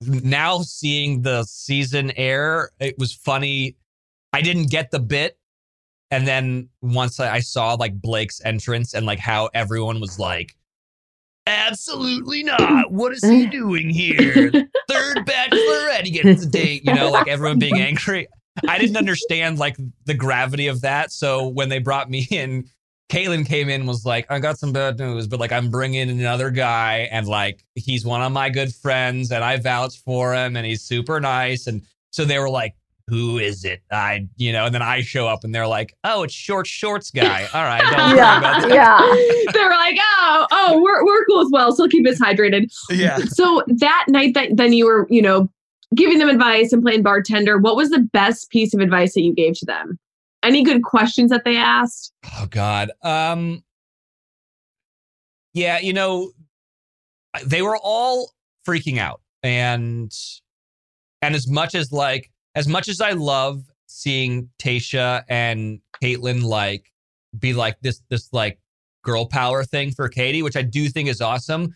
[0.02, 3.76] Now seeing the season air, it was funny.
[4.34, 5.38] I didn't get the bit,
[6.12, 10.56] and then once I, I saw like Blake's entrance and like how everyone was like,
[11.48, 12.92] "Absolutely not!
[12.92, 14.52] What is he doing here?
[14.90, 18.28] Third bachelorette, he gets a date." You know, like everyone being angry.
[18.68, 21.12] I didn't understand like the gravity of that.
[21.12, 22.66] So when they brought me in,
[23.10, 26.10] Kaitlyn came in and was like, I got some bad news, but like I'm bringing
[26.10, 30.34] in another guy and like he's one of my good friends and I vouch for
[30.34, 31.68] him and he's super nice.
[31.68, 32.76] And so they were like,
[33.08, 33.82] who is it?
[33.90, 37.10] I, you know, and then I show up and they're like, oh, it's short shorts
[37.10, 37.48] guy.
[37.54, 37.82] All right.
[37.82, 38.74] Don't worry about that.
[38.74, 39.52] yeah.
[39.54, 41.72] they're like, oh, oh, we're, we're cool as well.
[41.72, 42.70] So keep us hydrated.
[42.90, 43.18] Yeah.
[43.18, 45.50] So that night that then you were, you know,
[45.96, 49.34] giving them advice and playing bartender, what was the best piece of advice that you
[49.34, 49.98] gave to them?
[50.44, 52.12] Any good questions that they asked?
[52.38, 52.92] Oh God.
[53.04, 53.64] Um
[55.54, 56.32] Yeah, you know,
[57.46, 58.32] they were all
[58.68, 59.22] freaking out.
[59.44, 60.14] And
[61.22, 66.92] and as much as like as much as I love seeing Tayshia and Kaitlyn like
[67.40, 68.60] be like this this like
[69.04, 71.76] girl power thing for Katie, which I do think is awesome.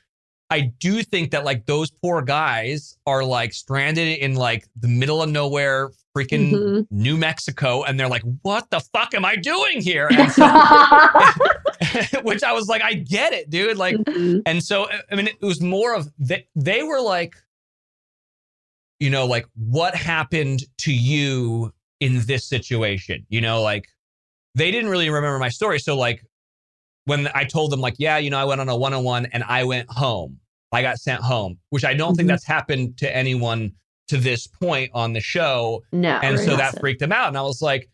[0.50, 5.22] I do think that like those poor guys are like stranded in like the middle
[5.22, 6.88] of nowhere, freaking Mhm.
[6.92, 10.46] New Mexico, and they're like, "What the fuck am I doing here?" So,
[12.24, 14.42] which I was like, "I get it, dude." Like, Mhm.
[14.46, 17.36] and so I mean, it was more of they, they were like,
[19.02, 23.26] you know, like what happened to you in this situation?
[23.30, 23.86] You know, like
[24.56, 25.80] they didn't really remember my story.
[25.80, 26.24] So like
[27.06, 29.26] when I told them, like, yeah, you know, I went on a one on one
[29.34, 30.40] and I went home.
[30.72, 32.30] I got sent home, which I don't think Mhm.
[32.34, 33.74] that's happened to anyone
[34.08, 36.20] to this point on the show no.
[36.22, 37.88] and so that freaked them out and i was like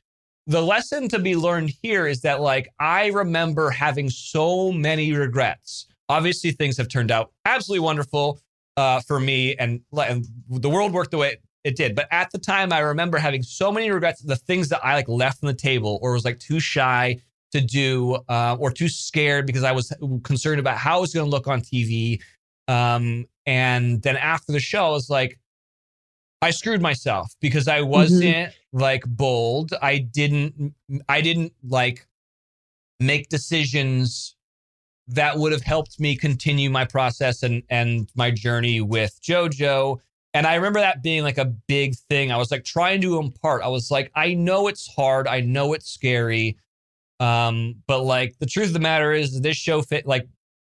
[0.47, 5.85] the lesson to be learned here is that like i remember having so many regrets
[6.09, 8.39] obviously things have turned out absolutely wonderful
[8.77, 11.95] uh, for me and, and the world worked the way it, it did.
[11.95, 15.09] But at the time i remember having so many regrets the things that i like
[15.09, 17.17] left on the table or was like too shy
[17.51, 21.25] to do uh, or too scared because i was concerned about how it was going
[21.25, 22.21] to look on tv
[22.69, 25.39] um, and then after the show i was like
[26.41, 29.73] I screwed myself because I wasn't like bold.
[29.81, 30.75] I didn't
[31.09, 32.07] I didn't like
[32.99, 34.35] make decisions
[35.07, 39.99] that would have helped me continue my process and and my journey with JoJo.
[40.33, 42.31] And I remember that being like a big thing.
[42.31, 43.63] I was like trying to impart.
[43.63, 45.27] I was like, I know it's hard.
[45.27, 46.57] I know it's scary.
[47.19, 50.27] Um, but like the truth of the matter is this show fit like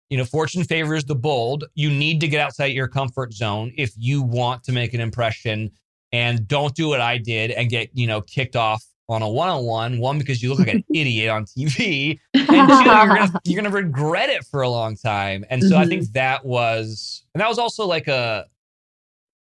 [0.09, 1.65] you know, fortune favors the bold.
[1.75, 5.71] You need to get outside your comfort zone if you want to make an impression.
[6.13, 9.99] And don't do what I did and get, you know, kicked off on a one-on-one.
[9.99, 12.19] One, because you look like an idiot on TV.
[12.33, 15.43] And two, you're gonna you're gonna regret it for a long time.
[15.49, 15.89] And so I Mhm.
[15.89, 18.45] think that was and that was also like a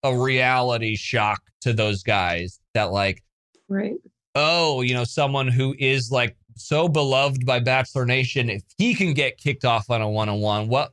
[0.02, 3.22] a reality shock to those guys that like
[3.68, 3.94] Right.
[4.34, 9.12] oh, you know, someone who is like so beloved by Bachelor Nation, if he can
[9.14, 10.92] get kicked off on a one on one, what,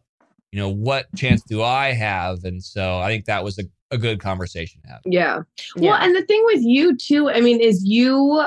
[0.52, 2.44] you know, what chance do I have?
[2.44, 5.02] And so I think that was a, a good conversation to have.
[5.06, 5.42] Yeah.
[5.76, 5.92] Yeah.
[5.92, 8.44] Well, and the thing with you too, I mean, is you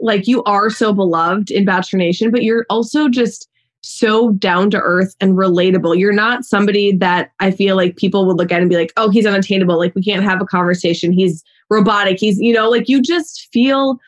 [0.00, 3.48] like you are so beloved in Bachelor Nation, but you're also just
[3.82, 5.98] so down to earth and relatable.
[5.98, 9.10] You're not somebody that I feel like people would look at and be like, oh,
[9.10, 9.78] he's unattainable.
[9.78, 11.12] Like we can't have a conversation.
[11.12, 12.18] He's robotic.
[12.18, 13.98] He's, you know, like you just feel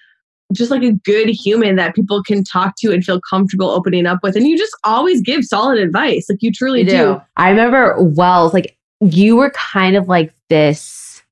[0.53, 4.19] just like a good human that people can talk to and feel comfortable opening up
[4.23, 4.35] with.
[4.35, 6.27] And you just always give solid advice.
[6.29, 6.91] Like you truly do.
[6.91, 7.23] do.
[7.37, 11.23] I remember Wells, like you were kind of like this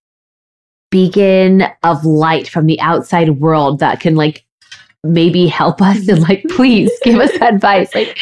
[0.90, 4.44] beacon of light from the outside world that can like
[5.02, 7.94] maybe help us and like please give us advice.
[7.94, 8.18] Like,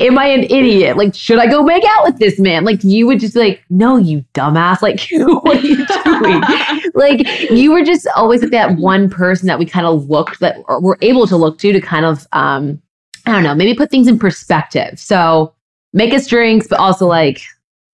[0.00, 0.96] am I an idiot?
[0.96, 2.64] Like, should I go make out with this man?
[2.64, 4.82] Like, you would just be like, no, you dumbass.
[4.82, 6.92] Like, what are you doing?
[6.94, 10.56] like you were just always like that one person that we kind of looked that
[10.68, 12.80] or were able to look to to kind of um
[13.26, 14.98] I don't know, maybe put things in perspective.
[14.98, 15.54] So
[15.92, 17.42] make us drinks, but also like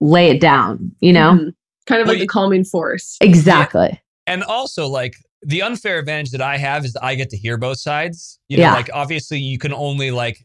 [0.01, 1.33] lay it down, you know?
[1.33, 1.55] Mhm.
[1.87, 3.17] Kind of Well, like a calming force.
[3.21, 4.01] Exactly.
[4.27, 7.57] And also, like, the unfair advantage that I have is that I get to hear
[7.57, 8.39] both sides.
[8.49, 8.73] You know, Yeah.
[8.75, 10.45] like, obviously, you can only, like,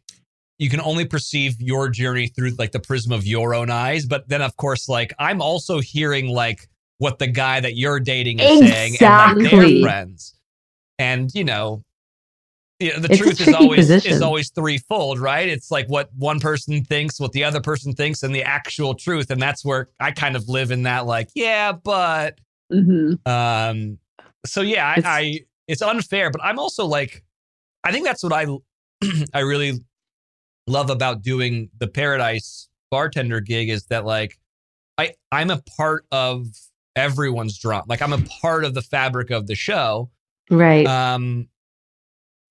[0.60, 4.06] you can only perceive your journey through like the prism of your own eyes.
[4.06, 6.68] But then, of course, like, I'm also hearing, like,
[7.00, 9.82] what the guy that you're dating is saying and like their Exactly.
[9.82, 10.36] friends.
[11.00, 11.82] And, you know,
[12.82, 14.14] yeah, the It's truth is always position.
[14.14, 15.48] is always threefold, right?
[15.48, 19.32] It's like what one person thinks, what the other person thinks, and the actual truth.
[19.32, 22.40] And that's where I kind of live in that, like, yeah, but
[22.72, 24.00] hmm um,
[24.46, 27.24] so yeah, I, It's- I it's unfair, but I'm also like,
[27.84, 28.46] I think that's what I
[29.34, 29.80] I really
[30.68, 34.38] love about doing the Paradise bartender gig is that like
[34.98, 36.48] I I'm a part of
[36.96, 37.86] everyone's drama.
[37.88, 40.10] Like I'm a part of the fabric of the show.
[40.50, 40.86] Right.
[40.86, 41.48] Um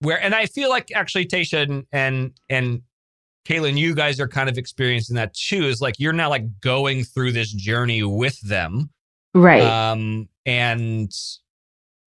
[0.00, 2.82] where and I feel like actually Tayshia and and and
[3.46, 5.64] Kaitlyn, you guys are kind of experiencing that too.
[5.64, 8.90] Is like you're now like going through this journey with them.
[9.34, 9.62] right.
[9.62, 11.10] Um and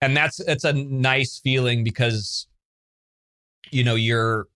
[0.01, 2.47] and that's it's a nice feeling because
[3.71, 4.47] you know you're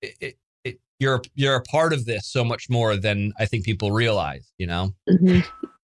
[0.00, 3.92] it, it, you're you're a part of this so much more than I think people
[3.92, 4.94] realize, you know.
[5.08, 5.44] Mhm.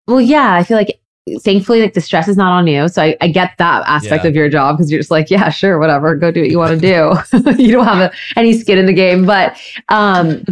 [0.08, 1.00] Well, yeah, I feel like
[1.42, 2.88] thankfully, like the stress is not on you.
[2.88, 4.30] So I, I get that aspect Yeah.
[4.30, 6.80] of your job because you're just like, yeah, sure, whatever, go do what you want
[6.80, 7.58] to do.
[7.64, 9.58] you don't have a, any skin in the game, but
[9.90, 10.44] um,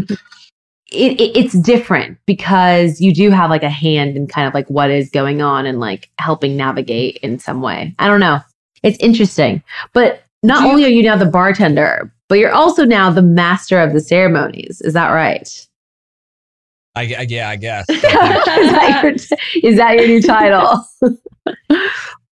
[0.91, 4.69] it, it, it's different because you do have like a hand in kind of like
[4.69, 7.93] what is going on and like helping navigate in some way.
[7.99, 8.39] I don't know.
[8.84, 13.10] It's interesting, but not you- only are you now the bartender, but you're also now
[13.12, 14.81] the master of the ceremonies.
[14.81, 15.67] Is that right?
[16.95, 17.86] I, I yeah, I guess.
[17.89, 19.13] is, that your,
[19.71, 20.86] is that your new title?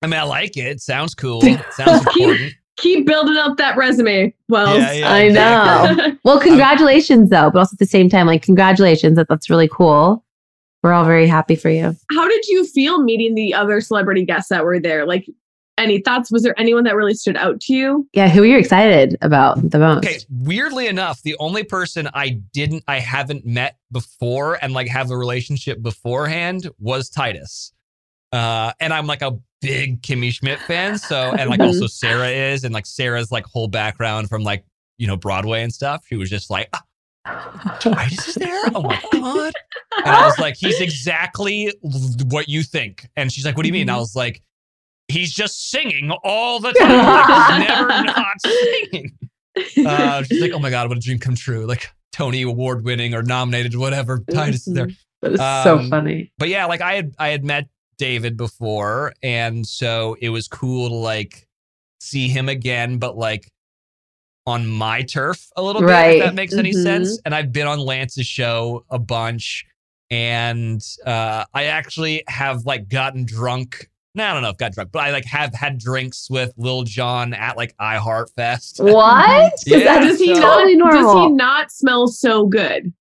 [0.03, 0.67] I mean, I like it.
[0.67, 1.41] It sounds cool.
[1.45, 2.55] It sounds important.
[2.77, 4.79] Keep building up that resume, Wells.
[4.79, 5.97] Yeah, yeah, I exactly.
[5.97, 6.17] know.
[6.25, 9.17] Well, um, congratulations though, but also at the same time, like congratulations.
[9.17, 10.25] That that's really cool.
[10.83, 11.97] We're all very happy for you.
[12.13, 15.07] How did you feel meeting the other celebrity guests that were there?
[15.07, 15.29] Like,
[15.79, 16.31] any thoughts?
[16.31, 18.09] Was there anyone that really stood out to you?
[18.13, 19.99] Yeah, who are you excited about the most?
[19.99, 25.11] Okay, weirdly enough, the only person I didn't, I haven't met before and like have
[25.11, 27.73] a relationship beforehand was Titus.
[28.33, 30.99] Uh, and I'm like a big Kimmy Schmidt fan.
[30.99, 34.65] So, and like also Sarah is, and like Sarah's like whole background from like,
[34.99, 36.05] you know, Broadway and stuff.
[36.07, 38.61] She was just like, ah, Titus is there?
[38.75, 39.53] Oh my God.
[39.97, 41.73] And I was like, he's exactly
[42.27, 43.09] what you think.
[43.17, 43.83] And she's like, what do you mean?
[43.83, 44.43] And I was like,
[45.09, 46.89] he's just singing all the time.
[46.89, 49.19] Like, he's never not singing.
[49.87, 51.67] Uh, she's like, oh my God, what a dream come true.
[51.67, 54.21] Like Tony Award winning or nominated, whatever.
[54.31, 54.89] Titus is there.
[55.23, 56.33] That is so Um, funny.
[56.39, 57.69] But yeah, like I had I had met
[57.99, 61.49] David before, and so it was cool to like
[62.01, 63.49] see him again, but like
[64.47, 66.17] on my turf a little bit, Right.
[66.19, 66.83] if that makes any Mhm.
[66.83, 67.19] sense.
[67.25, 69.65] And I've been on Lance's show a bunch,
[70.11, 73.89] and uh, I actually have like gotten drunk.
[74.15, 76.83] No, I don't know if got drunk, but I like have had drinks with Lil
[76.83, 78.79] Jon at like iHeart Fest.
[78.83, 79.53] What?
[79.53, 80.93] 'Cause Yeah, that does is he so- totally not?
[80.93, 82.93] Does he not smell so good?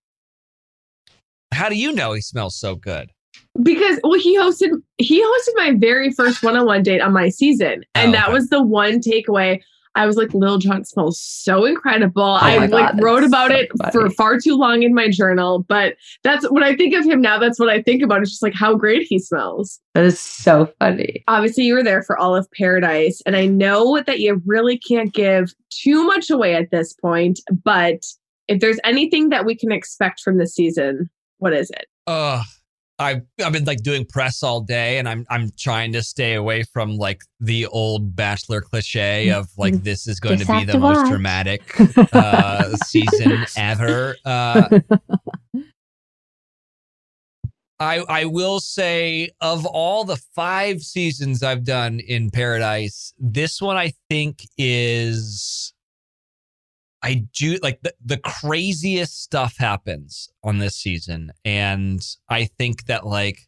[1.53, 3.09] How do you know he smells so good?
[3.63, 8.09] Because well, he hosted he hosted my very first one-on-one date on my season, and
[8.09, 9.59] Oh, that was the one takeaway.
[9.97, 12.21] I was like, Lil Jon smells so incredible.
[12.21, 13.91] Oh I God, like wrote about so it funny.
[13.91, 17.39] for far too long in my journal, but that's when I think of him now.
[17.39, 18.21] That's what I think about.
[18.21, 19.79] It's just like how great he smells.
[19.95, 21.23] that is so funny.
[21.27, 25.11] Obviously, you were there for all of Paradise, and I know that you really can't
[25.13, 27.39] give too much away at this point.
[27.63, 28.05] But
[28.47, 31.87] if there's anything that we can expect from this season, what is it?
[32.05, 32.41] uh
[32.99, 36.63] I I've been like doing press all day and I'm I'm trying to stay away
[36.63, 40.73] from like the old bachelor cliche of like this is going Just to be the
[40.73, 41.61] to most dramatic
[42.13, 44.15] uh season ever.
[44.25, 44.79] Uh
[47.79, 53.77] I I will say of all the 5 seasons I've done in Paradise, this one
[53.77, 55.73] I think is
[57.07, 61.31] I do like the, the craziest stuff happens on this season.
[61.45, 63.47] And I think that like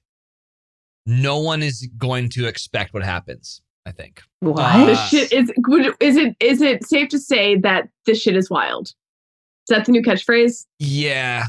[1.06, 3.62] no one is going to expect what happens.
[3.86, 4.22] I think.
[4.39, 4.60] What?
[4.60, 8.38] Uh, the shit is would, is it is it safe to say that this shit
[8.38, 8.88] is wild?
[8.88, 10.65] Is that the new catchphrase?
[10.78, 11.45] Yeah.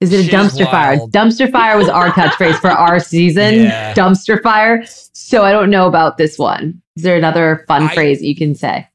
[0.00, 0.96] Is it a Shit is dumpster fire?
[0.98, 3.54] Dumpster fire was our catchphrase for our season.
[3.54, 3.94] Yeah.
[3.94, 4.84] Dumpster fire.
[4.86, 6.80] So I don't know about this one.
[6.96, 8.86] Is there another fun I- phrase you can say?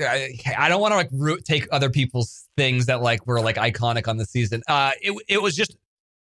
[0.00, 3.56] I, I don't want to like root, take other people's things that like were like
[3.56, 4.62] iconic on the season.
[4.68, 5.76] Uh, it it was just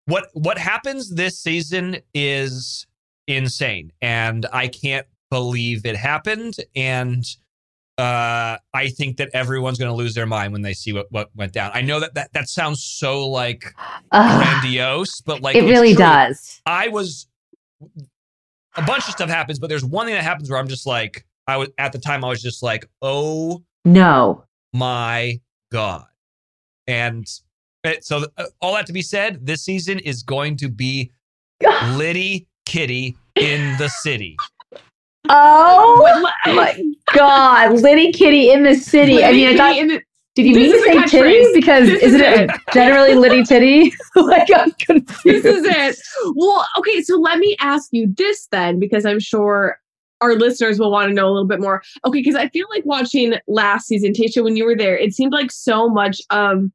[0.05, 2.87] what what happens this season is
[3.27, 6.55] insane, and I can't believe it happened.
[6.75, 7.23] And
[7.97, 11.29] uh, I think that everyone's going to lose their mind when they see what what
[11.35, 11.71] went down.
[11.73, 13.65] I know that that that sounds so like
[14.11, 16.05] Ugh, grandiose, but like it really true.
[16.05, 16.61] does.
[16.65, 17.27] I was
[18.75, 21.25] a bunch of stuff happens, but there's one thing that happens where I'm just like
[21.47, 23.63] I was at the time I was just like, oh
[23.93, 24.43] No.
[24.73, 25.39] my
[25.71, 26.05] god
[26.87, 27.27] and
[28.01, 31.11] so uh, all that to be said this season is going to be
[31.93, 34.35] liddy kitty in the city
[35.27, 36.81] Oh my
[37.15, 37.81] God.
[37.81, 39.23] Liddy Kitty in the city.
[39.23, 40.01] I mean, I thought, the,
[40.33, 41.43] did you This mean to say catchphrase.
[41.43, 41.51] titty?
[41.53, 43.93] Because This isn't is it generally Litty Titty?
[44.15, 45.43] like, I'm confused.
[45.43, 45.99] this is it.
[46.35, 49.77] Well, okay, so let me ask you this then, because I'm sure
[50.21, 51.81] our listeners will want to know a little bit more.
[52.05, 55.33] Okay, because I feel like watching last season, Tayshia, when you were there, it seemed
[55.33, 56.65] like so much of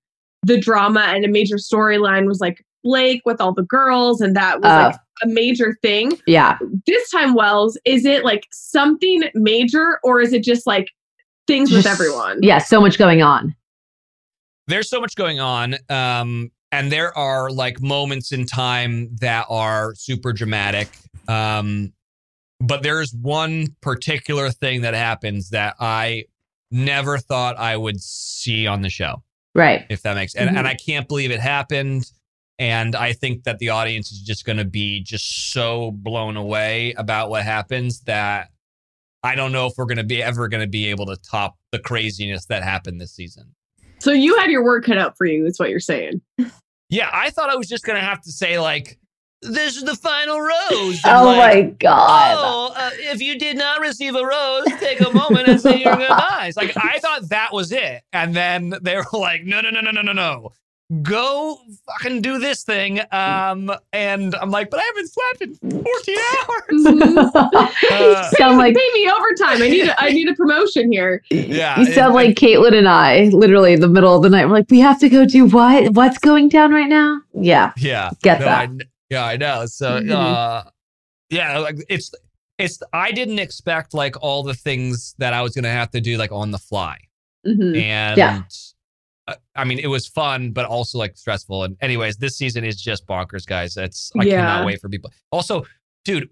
[0.43, 4.61] the drama and a major storyline was like Blake with all the girls, and that
[4.61, 4.87] was Oh.
[4.89, 6.19] like a major thing.
[6.27, 6.59] Yeah.
[6.87, 10.89] This time, Wells, is it like something major, or is it just like
[11.47, 12.41] things with everyone?
[12.43, 12.59] Yeah.
[12.59, 13.55] So much going on.
[14.67, 19.95] there's so much going on um and there are like moments in time that are
[19.95, 20.89] super dramatic
[21.29, 21.93] um
[22.61, 26.25] but there's one particular thing that happens that i
[26.71, 29.23] never thought i would see on the show
[29.55, 29.87] Right.
[29.89, 30.67] if that makes and, and mm-hmm.
[30.67, 32.11] i can't believe it happened
[32.59, 36.93] and i think that the audience is just going to be just so blown away
[36.97, 38.49] about what happens that
[39.23, 41.57] i don't know if we're going to be ever going to be able to top
[41.73, 43.55] the craziness that happened this season
[44.01, 46.21] So you had your work cut out for you, is what you're saying.
[46.91, 48.99] Yeah, I thought I was just gonna have to say like,
[49.45, 52.37] "This is the final rose." and, Oh like, my God.
[52.39, 55.97] Oh, uh, if you did not receive a rose, take a moment and say your
[55.97, 56.57] goodbyes.
[56.57, 59.91] Like I thought that was it, and then they were like, "No, no, no, no,
[59.91, 60.53] no, no, no,
[61.03, 66.17] go fucking do this thing." Um, and I'm like, "But I haven't slept in 14
[66.41, 69.63] hours." Uh, sound like Pay me overtime.
[69.63, 71.23] I need a, I need a promotion here.
[71.31, 74.47] yeah, you sound it- like Kaitlyn and I, literally in the middle of the night.
[74.47, 75.93] We're like, we have to go do what?
[75.95, 77.21] What's going down right now?
[77.35, 77.73] Yeah.
[77.77, 78.11] Yeah.
[78.23, 78.59] Get No, that.
[78.59, 78.81] I kn-
[79.15, 79.67] yeah, I know.
[79.67, 80.11] So, Mhm.
[80.11, 80.65] uh,
[81.31, 82.13] yeah, like it's,
[82.59, 86.01] it's, I didn't expect like all the things that I was going to have to
[86.01, 86.99] do like on the fly.
[87.47, 87.77] Mhm.
[87.77, 88.43] And Yeah.
[89.29, 91.65] uh, I mean, it was fun, but also like stressful.
[91.65, 93.77] And, anyways, this season is just bonkers, guys.
[93.77, 94.37] It's, I Yeah.
[94.37, 95.11] cannot wait for people.
[95.33, 95.65] Also,
[96.05, 96.29] dude,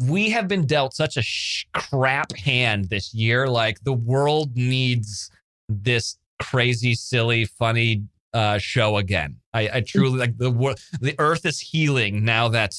[0.00, 3.46] we have been dealt such a sh- crap hand this year.
[3.48, 5.30] Like, the world needs
[5.68, 8.02] this crazy, silly, funny
[8.34, 9.36] uh, show again.
[9.54, 10.80] I, I truly like the world.
[11.00, 12.74] The earth is healing now that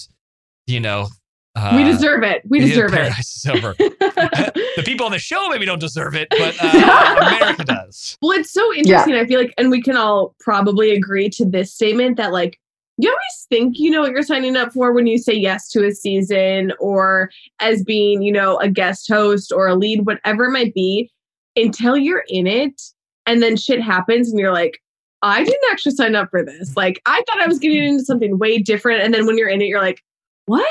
[0.68, 1.08] you know.
[1.56, 2.42] Uh, we deserve it.
[2.46, 2.98] We deserve it.
[2.98, 3.74] paradise is over.
[3.80, 8.18] the people on the show maybe don't deserve it, but uh, America does.
[8.22, 9.16] Well, it's so interesting.
[9.16, 12.60] I feel like, and we can all probably agree to this statement that, like,
[12.98, 15.86] you always think you know what you're signing up for when you say yes to
[15.86, 17.30] a season or
[17.62, 21.10] as being, you know, a guest host or a lead, whatever it might be,
[21.56, 22.82] until you're in it
[23.26, 24.82] and then shit happens and you're like,
[25.26, 26.78] I didn't actually sign up for this.
[26.78, 29.02] Like, I thought I was getting into something way different.
[29.02, 30.04] And then when you're in it, you're like,
[30.46, 30.68] what?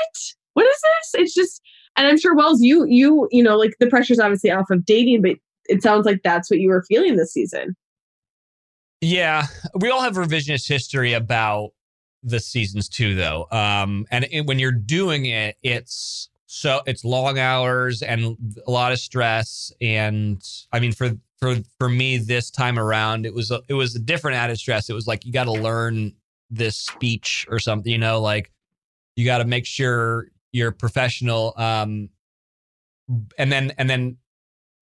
[0.53, 1.21] What is this?
[1.21, 1.61] It's just,
[1.97, 5.21] and I'm sure Wells, you, you, you know, like the pressure's obviously off of dating,
[5.23, 5.31] but
[5.65, 7.75] it sounds like that's what you were feeling this season.
[9.01, 11.71] Yeah, we all have revisionist history about
[12.23, 13.47] the seasons too, though.
[13.51, 18.93] Um, and it, when you're doing it, it's so it's long hours and a lot
[18.93, 19.73] of stress.
[19.81, 20.41] And
[20.71, 23.99] I mean, for for for me this time around, it was a, it was a
[23.99, 24.89] different added stress.
[24.89, 26.13] It was like you got to learn
[26.49, 28.51] this speech or something, you know, like
[29.15, 31.53] you got to make sure you're professional.
[31.57, 32.09] Um,
[33.37, 34.17] and then and then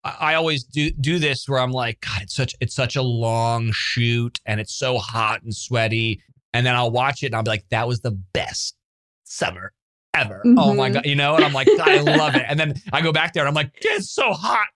[0.04, 3.72] I always do do this where I'm like, God, it's such it's such a long
[3.74, 6.22] shoot and it's so hot and sweaty.
[6.54, 8.76] And then I'll watch it and I'll be like, that was the best
[9.24, 9.74] summer
[10.14, 10.44] ever.
[10.46, 10.94] Oh my Mhm.
[10.94, 11.36] god, you know?
[11.36, 12.46] And I'm like, I love it.
[12.48, 14.68] And then I go back there and I'm like, it's so hot.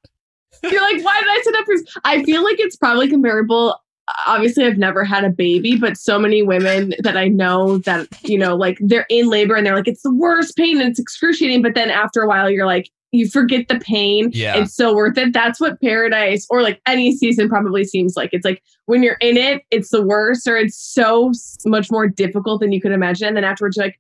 [0.64, 2.02] You're like, why did I set up for?
[2.04, 3.80] I feel like it's probably comparable.
[4.26, 8.38] Obviously, I've never had a baby, but so many women that I know that, you
[8.38, 11.62] know, like they're in labor and they're like, it's the worst pain and it's excruciating.
[11.62, 14.32] But then after a while, you're like, you forget the pain.
[14.34, 14.58] Yeah.
[14.58, 15.34] It's so worth it.
[15.34, 18.30] That's what paradise or like any season probably seems like.
[18.34, 21.32] It's like when you're in it, it's the worst or it's so
[21.66, 23.28] much more difficult than you could imagine.
[23.28, 24.00] And then afterwards, you're like,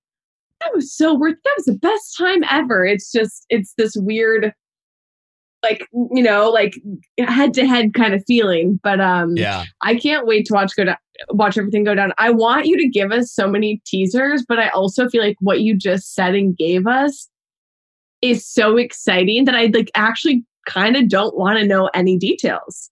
[0.61, 2.85] that was so worth that was the best time ever.
[2.85, 4.53] It's just, it's this weird,
[5.63, 6.75] like, you know, like
[7.19, 8.79] head to head kind of feeling.
[8.83, 9.65] But um Yeah.
[9.81, 10.97] I can't wait to watch go down
[11.29, 12.13] watch everything go down.
[12.17, 15.61] I want you to give us so many teasers, but I also feel like what
[15.61, 17.29] you just said and gave us
[18.21, 22.91] is so exciting that I like actually kind of don't want to know any details.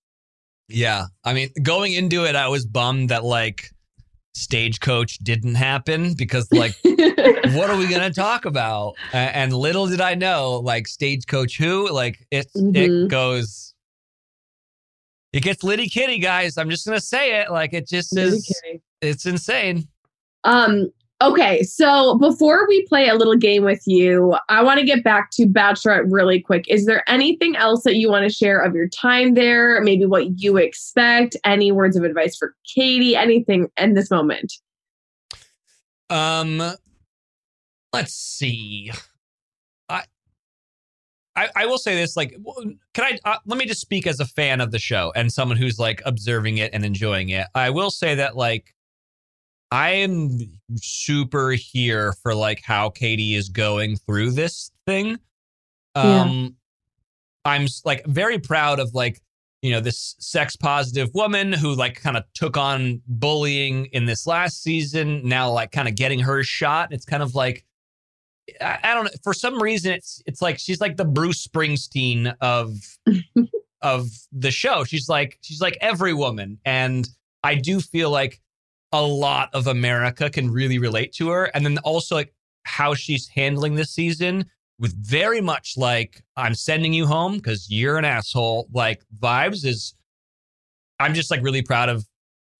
[0.67, 1.05] Yeah.
[1.23, 3.69] I mean, going into it, I was bummed that like
[4.35, 8.95] stagecoach didn't happen because like what are we gonna talk about?
[9.13, 13.07] And little did I know, like stagecoach who, like it it Mhm.
[13.07, 13.73] goes
[15.33, 16.57] it gets litty kitty, guys.
[16.57, 17.51] I'm just gonna say it.
[17.51, 18.81] Like it just Really is kidding.
[19.01, 19.87] it's insane.
[20.43, 20.91] Um,
[21.21, 25.31] okay, so before we play a little game with you, I want to get back
[25.31, 26.65] to Bachelorette really quick.
[26.67, 29.81] Is there anything else that you want to share of your time there?
[29.81, 31.37] Maybe what you expect?
[31.43, 33.15] Any words of advice for Katie?
[33.15, 34.53] Anything in this moment?
[36.09, 36.61] Um,
[37.93, 38.91] let's see.
[39.89, 40.03] I,
[41.35, 42.15] I, I will say this.
[42.15, 42.37] Like,
[42.93, 43.17] can I?
[43.25, 46.01] Uh, let me just speak as a fan of the show and someone who's like
[46.05, 47.47] observing it and enjoying it.
[47.55, 48.74] I will say that like,
[49.71, 50.37] I am
[50.75, 55.17] super here for like how Katie is going through this thing.
[55.95, 56.21] Yeah.
[56.21, 56.55] Um,
[57.45, 59.21] I'm like very proud of like
[59.61, 64.27] you know this sex positive woman who like kind of took on bullying in this
[64.27, 65.27] last season.
[65.27, 66.91] Now like kind of getting her shot.
[66.91, 67.65] It's kind of like
[68.61, 69.11] I, I don't know.
[69.23, 72.77] For some reason, it's it's like she's like the Bruce Springsteen of
[73.81, 74.83] of the show.
[74.83, 77.07] She's like she's like every woman, and
[77.43, 78.41] I do feel like
[78.95, 81.45] a lot of America can really relate to her.
[81.53, 82.33] And then also like
[82.63, 84.45] how she's handling this season
[84.79, 89.95] with very much like I'm sending you home because you're an asshole like vibes is
[90.99, 92.05] I'm just like really proud of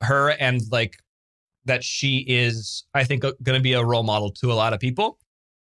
[0.01, 0.97] her and like
[1.63, 4.79] that she is I think going to be a role model to a lot of
[4.79, 5.17] people.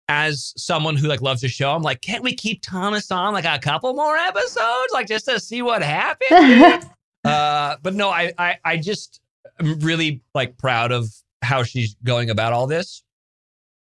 [0.10, 3.46] As someone who like loves the show, I'm like, can't we keep Thomas on like
[3.46, 6.86] a couple more episodes, like just to see what happens?
[7.24, 9.22] uh, but no, I, I I just
[9.64, 11.10] am really like proud of
[11.42, 13.04] how she's going about all this.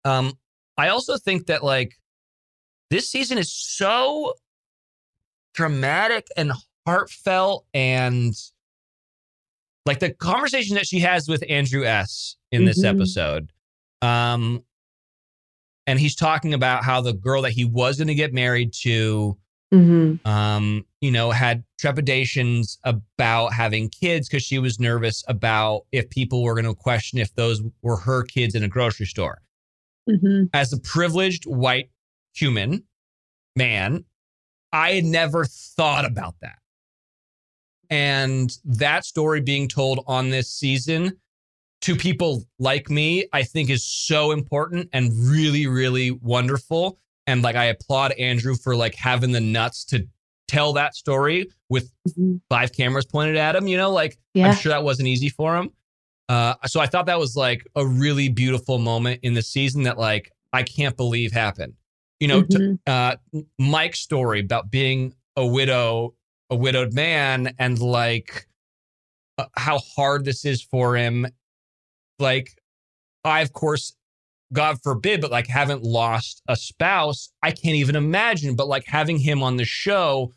[0.06, 0.38] Um,
[0.78, 1.96] I also think that like
[2.90, 4.34] this season is so
[5.54, 6.52] dramatic and
[6.86, 8.34] heartfelt and
[9.86, 12.96] like the conversation that she has with Andrew S in this Mhm.
[12.96, 13.52] episode.
[14.02, 14.64] Um
[15.88, 19.38] and he's talking about how the girl that he was going to get married to
[19.72, 26.10] hmm um, you know, had trepidations about having kids because she was nervous about if
[26.10, 29.42] people were going to question if those were her kids in a grocery store.
[30.10, 31.90] hmm As a privileged white
[32.34, 32.84] human
[33.56, 34.06] man,
[34.72, 36.60] I had never thought about that.
[37.90, 41.18] And that story being told on this season
[41.82, 47.00] to people like me, I think is so important and really, really wonderful.
[47.28, 50.08] And like, I applaud Andrew for like having the nuts to
[50.48, 52.40] tell that story with Mhm.
[52.50, 53.68] five cameras pointed at him.
[53.68, 54.48] You know, like Yeah.
[54.50, 55.72] I'm sure that wasn't easy for him.
[56.30, 59.98] Uh, so I thought that was like a really beautiful moment in the season that
[59.98, 61.74] like I can't believe happened.
[62.22, 62.80] You know, to, Mhm.
[62.88, 63.16] uh,
[63.60, 66.16] Mike's story about being a widow,
[66.50, 68.48] a widowed man, and like
[69.38, 71.28] uh, how hard this is for him.
[72.20, 72.58] Like,
[73.24, 73.94] I of course,
[74.54, 77.32] God forbid, but like haven't lost a spouse.
[77.44, 78.56] I can't even imagine.
[78.56, 80.34] But like having him on the show,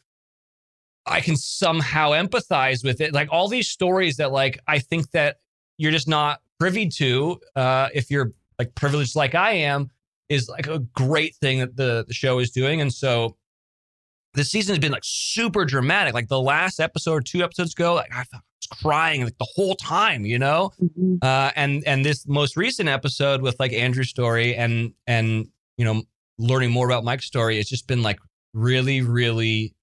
[1.06, 3.12] I can somehow empathize with it.
[3.12, 5.36] Like all these stories that like I think that
[5.78, 9.90] you're just not privy to uh, if you're like privileged like I am
[10.28, 12.80] is like a great thing that the, the show is doing.
[12.80, 13.36] And so
[14.34, 16.14] this season has been like super dramatic.
[16.14, 18.28] Like the last episode or two episodes ago, like I was
[18.70, 20.70] crying like the whole time, you know?
[20.82, 21.18] Mhm.
[21.22, 25.46] Uh, and and this most recent episode with like Andrew's story and and
[25.76, 26.02] you know
[26.38, 28.18] learning more about Mike's story, it's just been like
[28.54, 29.74] really, really.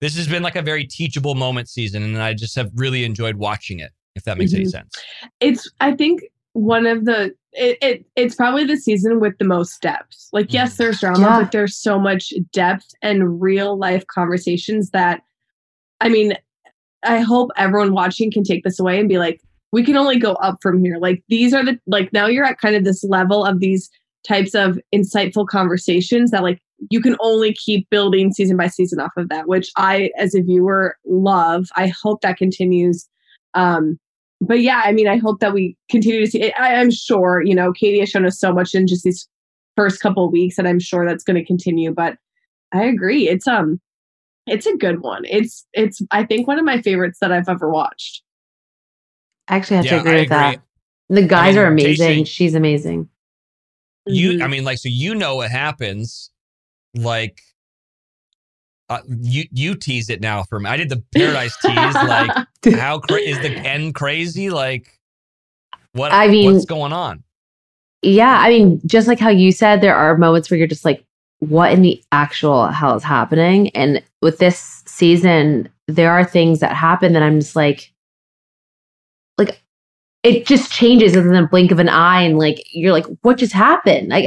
[0.00, 3.36] This has been like a very teachable moment season, and I just have really enjoyed
[3.36, 3.92] watching it.
[4.14, 4.70] If that makes any Mhm.
[4.70, 4.94] sense.
[5.40, 6.22] it's i think
[6.54, 10.72] one of the it, it it's probably the season with the most depth like yes
[10.72, 10.76] Mhm.
[10.78, 11.42] there's drama Yeah.
[11.42, 15.20] but there's so much depth and real life conversations that
[16.00, 16.32] i mean
[17.06, 19.40] i hope everyone watching can take this away and be like
[19.72, 22.58] we can only go up from here like these are the like now you're at
[22.58, 23.90] kind of this level of these
[24.26, 29.12] types of insightful conversations that like you can only keep building season by season off
[29.16, 33.08] of that which i as a viewer love i hope that continues
[33.54, 33.98] um
[34.40, 36.52] but yeah, I mean, I hope that we continue to see.
[36.52, 39.28] I, I'm sure, you know, Katie has shown us so much in just these
[39.76, 41.92] first couple of weeks, and I'm sure that's going to continue.
[41.92, 42.18] But
[42.72, 43.80] I agree, it's um,
[44.46, 45.24] it's a good one.
[45.24, 48.22] It's it's I think one of my favorites that I've ever watched.
[49.48, 50.62] I actually have Yeah, to agree I with that.
[51.08, 52.24] The guys mean, are amazing.
[52.24, 53.08] JC She's amazing.
[54.06, 54.42] You, Mhm.
[54.42, 56.30] I mean, like, so you know what happens.
[56.94, 57.40] Like,
[58.88, 60.68] uh, you you tease it now for me.
[60.70, 61.74] I did the paradise tease.
[61.74, 62.30] Like,
[62.78, 64.50] how cra- is the end crazy?
[64.50, 64.98] Like,
[65.92, 66.12] what?
[66.12, 67.22] I mean- what's going on?
[68.02, 71.04] Yeah, I mean, just like how you said, there are moments where you're just like,
[71.40, 73.68] what in the actual hell is happening?
[73.70, 77.92] And with this season, there are things that happen that I'm just like,
[79.38, 79.62] like,
[80.22, 82.22] it just changes in the blink of an eye.
[82.22, 84.08] And like, you're like, what just happened?
[84.08, 84.26] Like,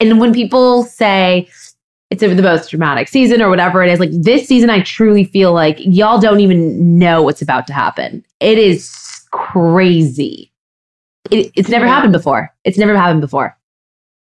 [0.00, 1.48] and when people say
[2.10, 5.52] it's the most dramatic season or whatever it is, like this season, I truly feel
[5.52, 8.24] like y'all don't even know what's about to happen.
[8.40, 10.52] It is crazy.
[11.30, 11.94] It, it's never Yeah.
[11.94, 12.52] happened before.
[12.64, 13.55] It's never happened before.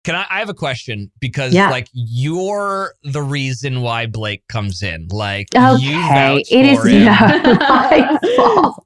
[0.04, 0.26] Can I?
[0.30, 1.70] I have a question because, Yeah.
[1.70, 5.08] like, you're the reason why Blake comes in.
[5.10, 5.60] Like, you
[5.98, 7.04] Okay, it is him.
[7.06, 8.84] not my fault.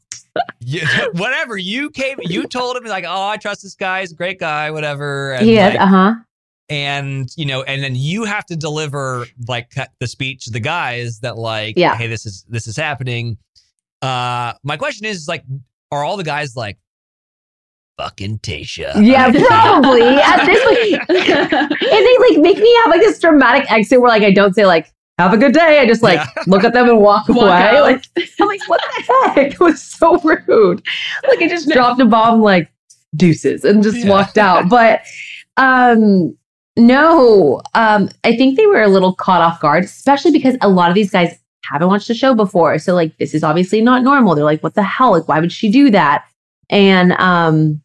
[0.60, 4.00] You- whatever you came, you told him like, oh, I trust this guy.
[4.00, 4.70] He's a great guy.
[4.70, 5.32] Whatever.
[5.32, 6.14] And, He is, like, uh huh.
[6.70, 11.18] and you know and then you have to deliver like the speech to the guys
[11.20, 11.96] that like Yeah.
[11.96, 13.38] hey this is this is happening
[14.02, 15.44] uh my question is like
[15.90, 16.76] are all the guys like
[17.98, 18.92] fucking Tayshia.
[19.04, 20.02] Yeah, probably.
[20.02, 21.70] At this point, and
[22.06, 24.90] they like make me have like this dramatic exit where like I don't say like
[25.18, 26.42] "Have a good day." I just like Yeah.
[26.46, 27.50] look at them and walk, Walk away.
[27.50, 27.82] out.
[27.82, 28.04] Like
[28.40, 29.02] I'm like, what the
[29.34, 29.52] heck?
[29.52, 30.82] It was so rude.
[31.28, 32.70] Like I just dropped a bomb like
[33.16, 34.08] deuces and just Yeah.
[34.10, 34.68] walked out.
[34.68, 35.02] But
[35.56, 36.36] um
[36.76, 40.88] no, um I think they were a little caught off guard, especially because a lot
[40.90, 42.78] of these guys haven't watched the show before.
[42.78, 44.34] So like this is obviously not normal.
[44.36, 45.10] They're like, what the hell?
[45.10, 46.24] Like, why would she do that?
[46.70, 47.82] And um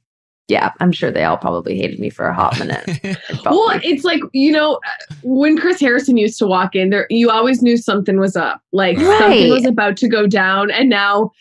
[0.47, 2.83] yeah, I'm sure they all probably hated me for a hot minute.
[3.03, 4.79] It well, like- it's like you know
[5.23, 8.97] when Chris Harrison used to walk in there, you always knew something was up, like
[8.99, 11.31] something was about to go down, and now.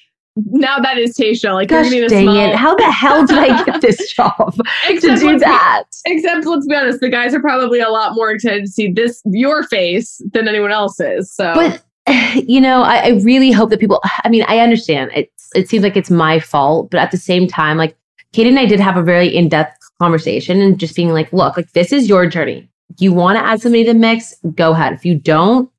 [0.46, 1.52] Now that is Tayshia.
[1.52, 2.56] Like Gosh you're dang small, it.
[2.56, 5.84] How the hell did I get this job to except do let's be- that?
[6.06, 9.20] Except let's be honest, the guys are probably a lot more excited to see this
[9.26, 11.30] your face than anyone else's.
[11.30, 11.82] So But
[12.48, 15.10] you know, I, I really hope that people I mean, I understand.
[15.14, 17.94] It's it seems like it's my fault, but at the same time, like
[18.32, 21.72] Kate and I did have a very in-depth conversation and just being like, look, like
[21.72, 22.68] this is your journey.
[22.98, 24.92] You want to add somebody to the mix, go ahead.
[24.92, 25.70] If you don't,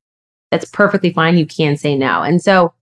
[0.50, 1.36] that's perfectly fine.
[1.36, 2.22] You can say no.
[2.22, 2.72] And so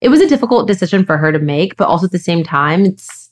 [0.00, 2.84] it was a difficult decision for her to make, but also at the same time,
[2.84, 3.30] it's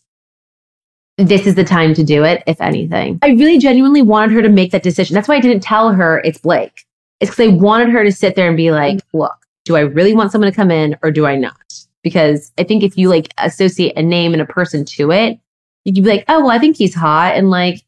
[1.19, 3.19] this is the time to do it, if anything.
[3.23, 5.15] I really genuinely wanted her to make that decision.
[5.15, 6.87] That's why I didn't tell her it's Blake.
[7.21, 10.15] It's because I wanted her to sit there and be like, look, do I really
[10.15, 11.75] want someone to come in or do I not?
[12.03, 15.39] Because I think if you like associate a name and a person to it,
[15.85, 17.35] you can be like, oh, well, I think he's hot.
[17.35, 17.83] And like,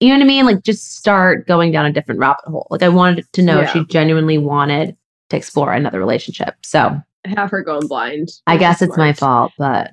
[0.00, 0.46] you know what I mean?
[0.46, 2.66] Like, just start going down a different rabbit hole.
[2.70, 4.96] Like, I wanted to know if she genuinely wanted
[5.28, 6.54] to explore another relationship.
[6.62, 8.30] So have her going blind.
[8.46, 9.92] I guess is it's my fault, but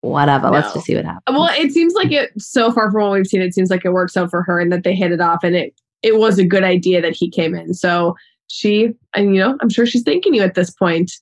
[0.00, 0.50] whatever.
[0.50, 1.36] Let's just see what happens.
[1.36, 3.92] Well, it seems like it so far from what we've seen, it seems like it
[3.92, 6.44] works out for her and that they hit it off and it it was a
[6.44, 7.74] good idea that he came in.
[7.74, 8.14] So
[8.48, 11.12] she and you know, I'm sure she's thanking you at this point.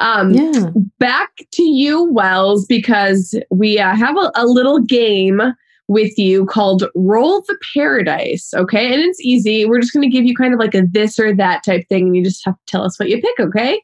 [0.00, 0.70] Um yeah.
[0.98, 5.40] back to you, Wells, because we uh, have a, a little game
[5.88, 8.52] with you called Roll the Paradise.
[8.54, 8.92] Okay.
[8.92, 9.64] And it's easy.
[9.64, 12.08] We're just going to give you kind of like a this or that type thing.
[12.08, 13.40] And you just have to tell us what you pick.
[13.40, 13.82] Okay.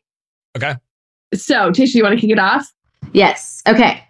[0.57, 0.75] Okay.
[1.33, 2.71] So, Tayshia, you want to kick it off?
[3.13, 3.63] Yes.
[3.67, 4.05] Okay.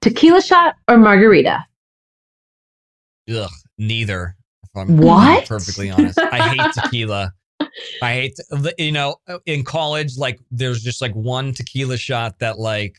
[0.00, 1.66] Tequila shot or margarita?
[3.28, 4.36] Ugh, neither.
[4.62, 5.46] If I'm What?
[5.46, 7.32] perfectly honest, I hate tequila.
[8.02, 12.38] I hate, to- you know, uh, in college, like there's just like one tequila shot
[12.38, 12.96] that like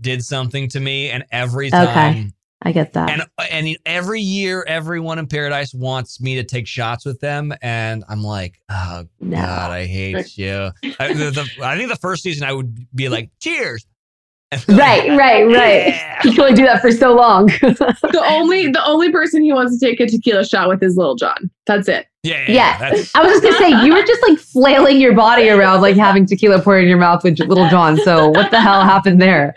[0.00, 1.76] did something to me, and every Okay.
[1.76, 2.32] time,
[2.62, 3.10] I get that.
[3.10, 7.52] and uh, and every year, everyone in Paradise wants me to take shots with them,
[7.62, 9.36] and I'm like, oh no.
[9.40, 10.70] God, I hate you.
[10.98, 13.84] I, the, the, I think the first season I would be like, cheers.
[14.68, 15.86] Right, right, right.
[15.88, 16.20] Yeah.
[16.24, 17.46] You can only do that for so long.
[17.60, 21.14] the only the only person he wants to take a tequila shot with is Lil
[21.14, 21.48] Jon.
[21.66, 22.06] That's it.
[22.24, 23.02] Yeah, yeah, Yeah.
[23.14, 26.26] I was just gonna say you were just like flailing your body around, like having
[26.26, 27.96] tequila poured in your mouth with Lil Jon.
[27.98, 29.54] So what the hell happened there?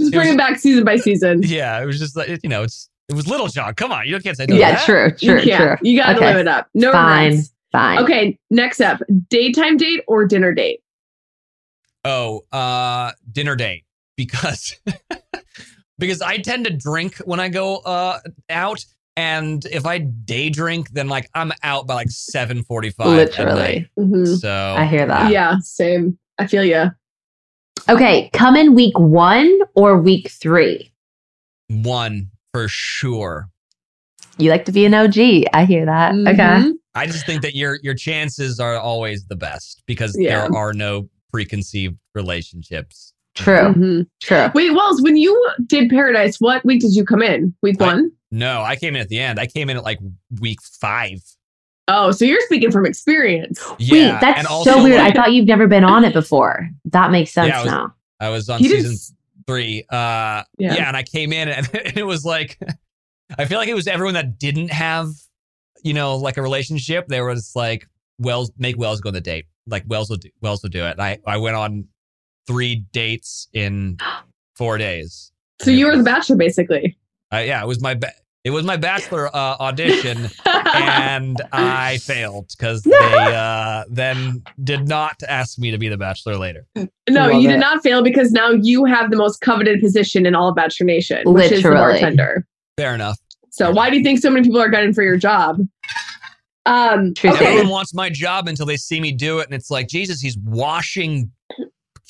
[0.00, 1.42] Just It was- it back season by season.
[1.44, 1.82] yeah.
[1.82, 3.74] It was just like you know, it's it was Lil Jon.
[3.74, 4.54] Come on, you can't say no.
[4.54, 4.84] yeah, to that.
[4.86, 5.80] true, you true, can't.
[5.80, 5.88] true.
[5.90, 6.26] You got to Okay.
[6.26, 6.68] live it up.
[6.74, 7.52] No Fine, regrets.
[7.72, 7.98] fine.
[8.04, 10.80] Okay, next up, daytime date or dinner date?
[12.04, 13.84] Oh, uh, dinner date
[14.24, 14.76] because
[15.98, 18.18] because I tend to drink when I go uh
[18.48, 18.84] out,
[19.16, 23.08] and if I day drink, then like I'm out by like seven forty five.
[23.08, 24.38] Literally, Mhm.
[24.38, 25.30] So I hear that.
[25.32, 26.18] Yeah, same.
[26.38, 26.90] I feel you.
[27.88, 30.92] Okay, come in week one or week three.
[31.68, 33.48] one for sure.
[34.36, 35.44] You like to be an OG.
[35.52, 36.12] I hear that.
[36.14, 36.34] Okay.
[36.36, 36.72] Mhm.
[36.94, 40.30] I just think that your your chances are always the best because Yeah.
[40.48, 43.09] there are no preconceived relationships.
[43.34, 43.72] True.
[43.74, 44.06] Mhm.
[44.22, 44.50] True.
[44.54, 47.54] Wait, Wells, when you did Paradise, what week did you come in?
[47.62, 48.12] Week I- one?
[48.32, 49.40] No, I came in at the end.
[49.40, 49.98] I came in at like
[50.40, 51.18] week five.
[51.88, 53.60] Oh, so you're speaking from experience.
[53.78, 54.98] Yeah, Wait, that's also, so weird.
[55.00, 56.68] like, I thought you've never been on it before.
[56.86, 57.94] That makes sense Yeah, I was- now.
[58.20, 59.14] I was on He didn't season s-
[59.46, 59.84] three.
[59.90, 60.74] Uh, Yeah.
[60.74, 60.88] yeah.
[60.88, 62.58] and I came in and, and it was like,
[63.38, 65.08] I feel like it was everyone that didn't have,
[65.82, 67.08] you know, like a relationship.
[67.08, 67.86] They were just like,
[68.18, 69.46] Wells, make Wells go on the date.
[69.66, 70.92] Like Wells will do, Wells will do it.
[70.92, 71.86] And I, I went on
[72.50, 73.96] three dates in
[74.56, 75.30] four days.
[75.62, 76.98] So you were the bachelor, basically.
[77.32, 80.28] Uh, yeah, it was my, ba- it was my bachelor uh, audition
[80.74, 86.36] and I failed because they uh, then did not ask me to be the bachelor
[86.36, 86.66] later.
[87.08, 87.52] no, you it.
[87.52, 90.86] did not fail because now you have the most coveted position in all of Bachelor
[90.86, 92.44] Nation, which is the bartender.
[92.76, 93.18] Fair enough.
[93.50, 95.60] So why do you think so many people are gunning for your job?
[96.66, 97.28] Um, okay.
[97.28, 100.20] Everyone wants my job until they see me do it, and it's like Jesus.
[100.20, 101.30] He's washing,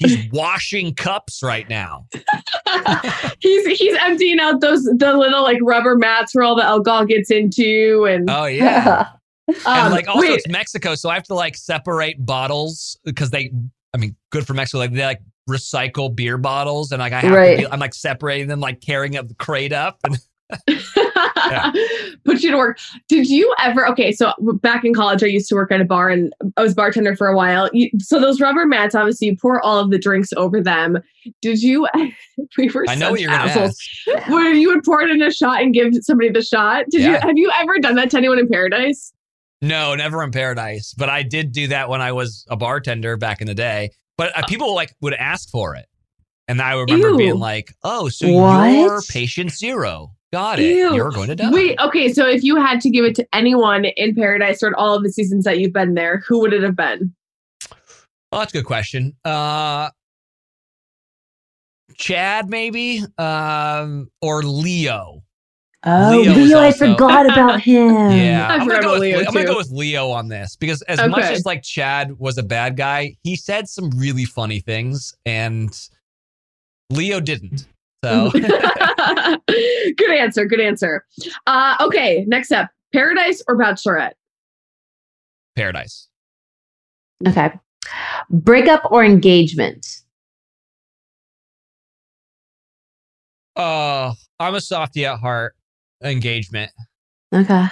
[0.00, 2.06] he's washing cups right now.
[3.40, 7.30] he's he's emptying out those the little like rubber mats where all the alcohol gets
[7.30, 9.10] into and Oh yeah,
[9.48, 13.30] um, and like also wait, it's Mexico, so I have to like separate bottles because
[13.30, 13.52] they,
[13.94, 14.78] I mean, good for Mexico.
[14.78, 17.56] Like they like recycle beer bottles, and like I have Right.
[17.58, 20.18] to be, I'm like separating them, like carrying up the crate up, and
[22.24, 22.78] Put you to work.
[23.08, 23.86] Did you ever?
[23.88, 24.32] Okay, so
[24.62, 27.26] back in college, I used to work at a bar and I was bartender for
[27.28, 27.68] a while.
[27.72, 30.98] You, so those rubber mats, obviously, you pour all of the drinks over them.
[31.42, 31.88] Did you?
[32.56, 32.86] We were.
[32.88, 33.78] I know what you're assholes.
[34.16, 34.28] ask.
[34.30, 36.86] Where you would pour it in a shot and give somebody the shot.
[36.90, 37.12] Did you?
[37.12, 39.12] Have you ever done that to anyone in paradise?
[39.60, 40.94] No, never in paradise.
[40.96, 43.90] But I did do that when I was a bartender back in the day.
[44.16, 45.84] But uh, people like would ask for it,
[46.48, 47.16] and I remember Ew.
[47.18, 48.70] being like, "Oh, so What?
[48.72, 50.12] you're patient zero?
[50.32, 50.76] Got it.
[50.76, 50.94] Ew.
[50.94, 52.12] You're going to die." Wait, okay.
[52.12, 55.12] So if you had to give it to anyone in paradise or all of the
[55.12, 57.14] seasons that you've been there, who would it have been?
[58.32, 59.16] Oh, that's a good question.
[59.24, 59.90] Uh,
[61.96, 65.22] Chad, maybe, um, or Leo.
[65.84, 67.88] Oh, Leo Leo, is I forgot about him.
[67.88, 70.54] Yeah, I I'm gonna, forgot go with, Leo, I'm gonna go with Leo on this
[70.56, 74.60] because as much as like Chad was a bad guy, he said some really funny
[74.60, 75.76] things, and
[76.90, 77.66] Leo didn't.
[78.04, 78.30] So
[79.46, 80.46] good answer.
[80.46, 81.04] Good answer.
[81.46, 84.12] Uh, okay, next up Paradise or Bachelorette?
[85.56, 86.08] paradise.
[87.26, 87.50] Okay.
[88.30, 89.86] Breakup or engagement?
[93.56, 95.54] Uh, I'm a softie at heart.
[96.02, 96.70] Engagement,
[97.34, 97.66] Okay.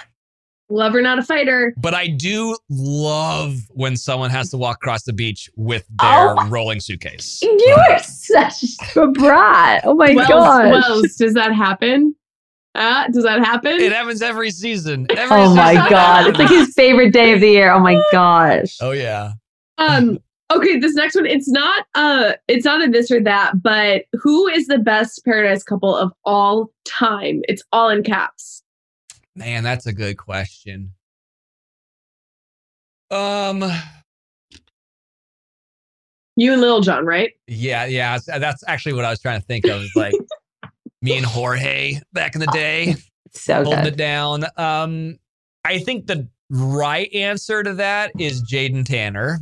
[0.71, 1.73] Lover, not a fighter.
[1.79, 6.09] but I do love when someone has to walk across the beach with their
[6.39, 6.47] Oh.
[6.49, 7.41] rolling suitcase.
[7.43, 8.65] You are such
[8.97, 9.83] a brat.
[9.85, 10.71] Oh my Wells, gosh.
[10.73, 12.15] Wells, does that happen?
[12.75, 13.81] Uh, does that happen?
[13.81, 15.07] It happens every season.
[15.17, 16.27] Every Oh my season it god.
[16.29, 17.73] It's like his favorite day of the year.
[17.73, 18.77] Oh my gosh.
[18.81, 19.33] Oh yeah.
[19.79, 20.19] um
[20.51, 24.49] okay this next one it's not uh it's not a this or that but who
[24.49, 28.63] is the best paradise couple of all time it's all in caps
[29.39, 30.95] Man, that's a good question.
[33.11, 33.65] Um,
[36.37, 39.67] you and Lil Jon right yeah, yeah, that's- actually what I was trying to think
[39.67, 39.85] of.
[39.97, 40.15] Like
[41.03, 42.97] me and Jorge back in the day
[43.33, 43.93] So holding good.
[43.95, 44.45] it down.
[44.57, 45.19] Um,
[45.65, 49.39] I think the right answer to that is Jade and Tanner.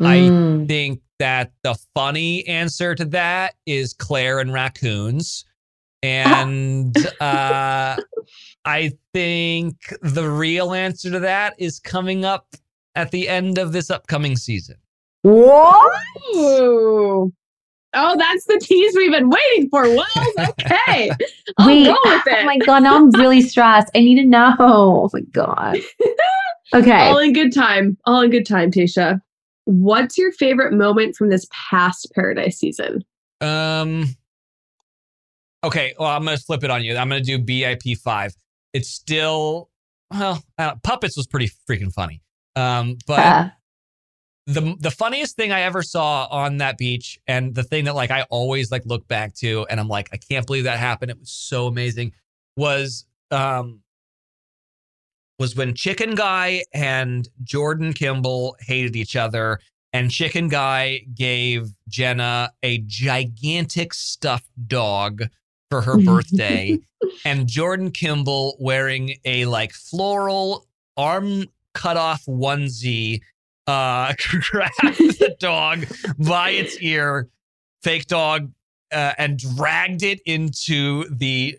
[0.00, 0.66] I Mm.
[0.68, 5.44] think that the funny answer to that is Claire and raccoons.
[6.02, 7.96] And uh,
[8.64, 12.46] I think the real answer to that is coming up
[12.94, 14.76] at the end of this upcoming season.
[15.22, 15.92] What?
[16.36, 17.32] Ooh.
[17.94, 21.10] oh that's the tease we've been waiting for Wells okay
[21.58, 21.86] I'll Wait.
[21.88, 23.88] roll with it Oh my god, now I'm really stressed.
[23.94, 24.54] I need to know.
[24.58, 25.78] Oh my god.
[26.74, 27.08] Okay.
[27.08, 29.22] all in good time all in good time Tayshia
[29.64, 33.02] what's your favorite moment from this past paradise season
[33.40, 34.04] Um.
[35.64, 36.96] Okay, well, I'm gonna flip it on you.
[36.96, 38.34] I'm gonna do BIP five.
[38.72, 39.70] It's still
[40.10, 42.22] well, uh, puppets was pretty freaking funny.
[42.56, 43.50] Um, but Uh,
[44.46, 48.10] the the funniest thing I ever saw on that beach, and the thing that like
[48.10, 51.10] I always like look back to, and I'm like, I can't believe that happened.
[51.10, 52.12] It was so amazing.
[52.56, 53.82] Was um
[55.38, 59.60] was when Chicken Guy and Jordan Kimball hated each other,
[59.92, 65.24] and Chicken Guy gave Jenna a gigantic stuffed dog
[65.70, 66.78] for her birthday,
[67.24, 70.66] and Jordan Kimball wearing a like floral
[70.96, 71.44] arm
[71.74, 73.20] cut off onesie
[73.66, 74.12] uh
[74.50, 75.86] grabbed the dog
[76.18, 77.28] by its ear
[77.82, 78.50] fake dog
[78.92, 81.56] uh, and dragged it into the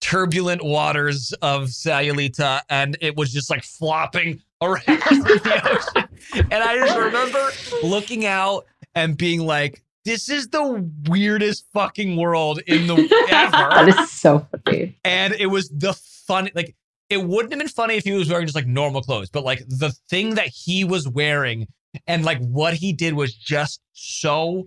[0.00, 6.08] turbulent waters of Sayulita and it was just like flopping around the ocean.
[6.50, 7.50] And I just remember
[7.82, 13.88] looking out and being like this is the weirdest fucking world in the ever.
[13.88, 14.98] Is so funny.
[15.04, 15.92] and it was the
[16.26, 16.74] funny like
[17.10, 19.62] it wouldn't have been funny if he was wearing just like normal clothes but like
[19.68, 21.66] the thing that he was wearing
[22.06, 24.64] and like what he did was just so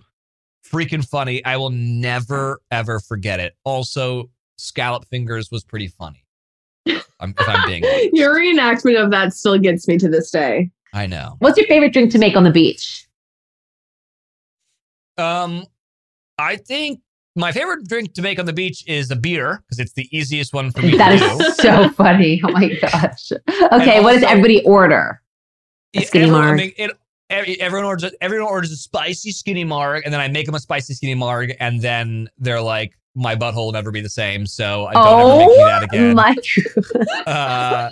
[0.71, 1.43] freaking funny.
[1.45, 3.55] I will never ever forget it.
[3.63, 6.23] Also scallop fingers was pretty funny.
[7.19, 7.83] I'm, if i'm being
[8.13, 10.69] your reenactment of that still gets me to this day.
[10.93, 11.35] I know.
[11.39, 13.04] What's your favorite drink to make on the beach?
[15.17, 15.63] Um
[16.37, 16.99] i think
[17.37, 20.53] my favorite drink to make on the beach is a beer because it's the easiest
[20.53, 22.41] one for me That to do so funny.
[22.45, 23.29] Oh my gosh.
[23.73, 25.21] Okay, what does everybody order?
[25.97, 26.57] A skinny everyone, I marg.
[26.59, 26.91] mean, it,
[27.29, 30.55] every- everyone orders a- everyone orders a spicy skinny marg, and then I make them
[30.55, 34.45] a spicy skinny marg, and then they're like, my butthole will never be the same,
[34.45, 36.11] so I don't ever make me that again.
[36.11, 36.35] Oh my
[37.31, 37.91] uh,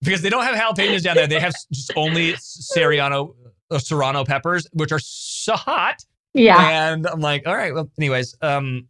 [0.00, 3.34] because they don't have jalapenos down there; they have just only Serrano,
[3.70, 5.96] uh, Serrano peppers, which are so hot.
[6.34, 6.92] Yeah.
[6.92, 7.72] And I'm like, all right.
[7.74, 8.86] Well, anyways, um,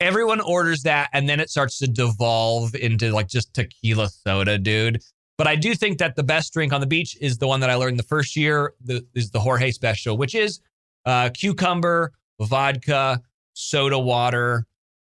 [0.00, 5.02] everyone orders that, and then it starts to devolve into like just tequila soda, dude.
[5.38, 7.70] But I do think that the best drink on the beach is the one that
[7.70, 8.72] I learned the first year.
[8.84, 10.60] The, is the Jorge Special, which is
[11.04, 13.20] uh, cucumber, vodka,
[13.52, 14.66] soda water,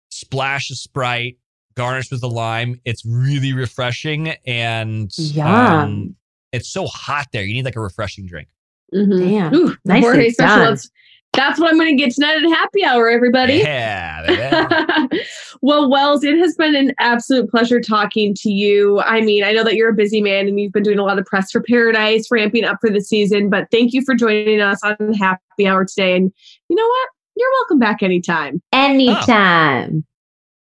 [0.09, 1.37] splash of Sprite,
[1.75, 2.79] garnished with a lime.
[2.85, 5.47] It's really refreshing and Yum.
[5.47, 6.15] um,
[6.51, 7.43] it's so hot there.
[7.43, 8.47] You need like a refreshing drink.
[8.93, 9.19] Mhm.
[9.27, 9.53] Damn.
[9.55, 10.55] Ooh, Nicely Jorge special.
[10.57, 10.65] done.
[10.69, 10.89] That's,
[11.33, 13.55] that's what I'm going to get tonight at happy hour, everybody.
[13.55, 15.07] Yeah.
[15.61, 18.99] well, Wells, it has been an absolute pleasure talking to you.
[19.01, 21.17] I mean, I know that you're a busy man and you've been doing a lot
[21.17, 24.79] of press for Paradise, ramping up for the season, but thank you for joining us
[24.83, 26.15] on Happy Hour today.
[26.15, 26.31] And
[26.69, 27.09] you know what?
[27.35, 28.61] You're welcome back anytime.
[28.71, 30.03] Anytime.
[30.05, 30.09] Oh,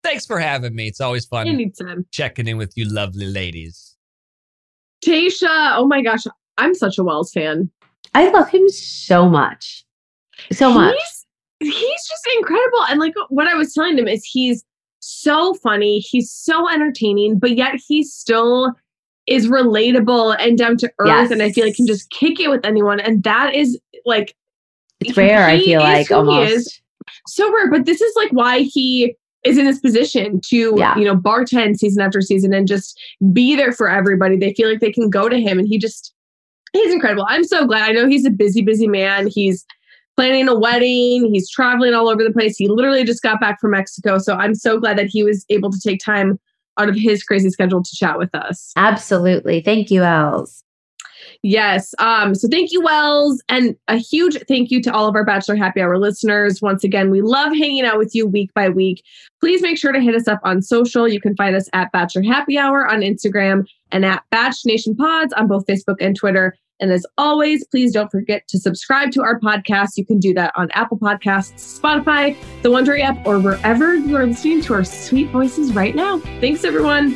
[0.03, 0.88] thanks for having me.
[0.88, 2.07] It's always fun Anytime.
[2.11, 3.95] checking in with you lovely ladies.
[5.05, 6.24] Tayshia, oh my gosh,
[6.57, 7.70] I'm such a Wells fan.
[8.16, 9.84] I love him so much.
[10.51, 10.95] So much.
[11.59, 12.83] He's, he's just incredible.
[12.89, 14.63] And like what I was telling him is he's
[14.99, 18.73] so funny, he's so entertaining, but yet he still
[19.27, 21.07] is relatable and down to earth.
[21.07, 21.31] Yes.
[21.31, 22.99] And I feel like can just kick it with anyone.
[22.99, 24.36] And that is like
[24.99, 26.51] It's rare, I feel like almost.
[26.51, 26.81] is.
[27.27, 27.69] so rare.
[27.71, 30.97] But this is like why he is in this position to, Yeah.
[30.97, 32.99] you know, bartend season after season and just
[33.31, 34.38] be there for everybody.
[34.38, 36.13] They feel like they can go to him and he just
[36.73, 37.25] he's incredible.
[37.29, 37.89] I'm so glad.
[37.89, 39.27] I know he's a busy, busy man.
[39.27, 39.65] He's
[40.16, 41.30] planning a wedding.
[41.32, 42.57] He's traveling all over the place.
[42.57, 44.18] He literally just got back from Mexico.
[44.18, 46.39] So I'm so glad that he was able to take time
[46.78, 48.74] out of his crazy schedule to chat with us.
[48.76, 49.61] Absolutely.
[49.61, 50.63] Thank you, Els.
[51.41, 51.93] Yes.
[51.99, 53.41] Um, so thank you, Wells.
[53.49, 56.61] And a huge thank you to all of our Bachelor Happy Hour listeners.
[56.61, 59.03] Once again, we love hanging out with you week by week.
[59.41, 61.07] Please make sure to hit us up on social.
[61.07, 65.34] You can find us at Bachelor Happy Hour on Instagram and at Bach Nation Pods
[65.34, 66.57] on both Facebook and Twitter.
[66.80, 69.97] And as always, please don't forget to subscribe to our podcast.
[69.97, 74.26] You can do that on Apple Podcasts, Spotify, the Wondery app, or wherever you are
[74.26, 76.19] listening to our sweet voices right now.
[76.39, 77.15] Thanks, everyone.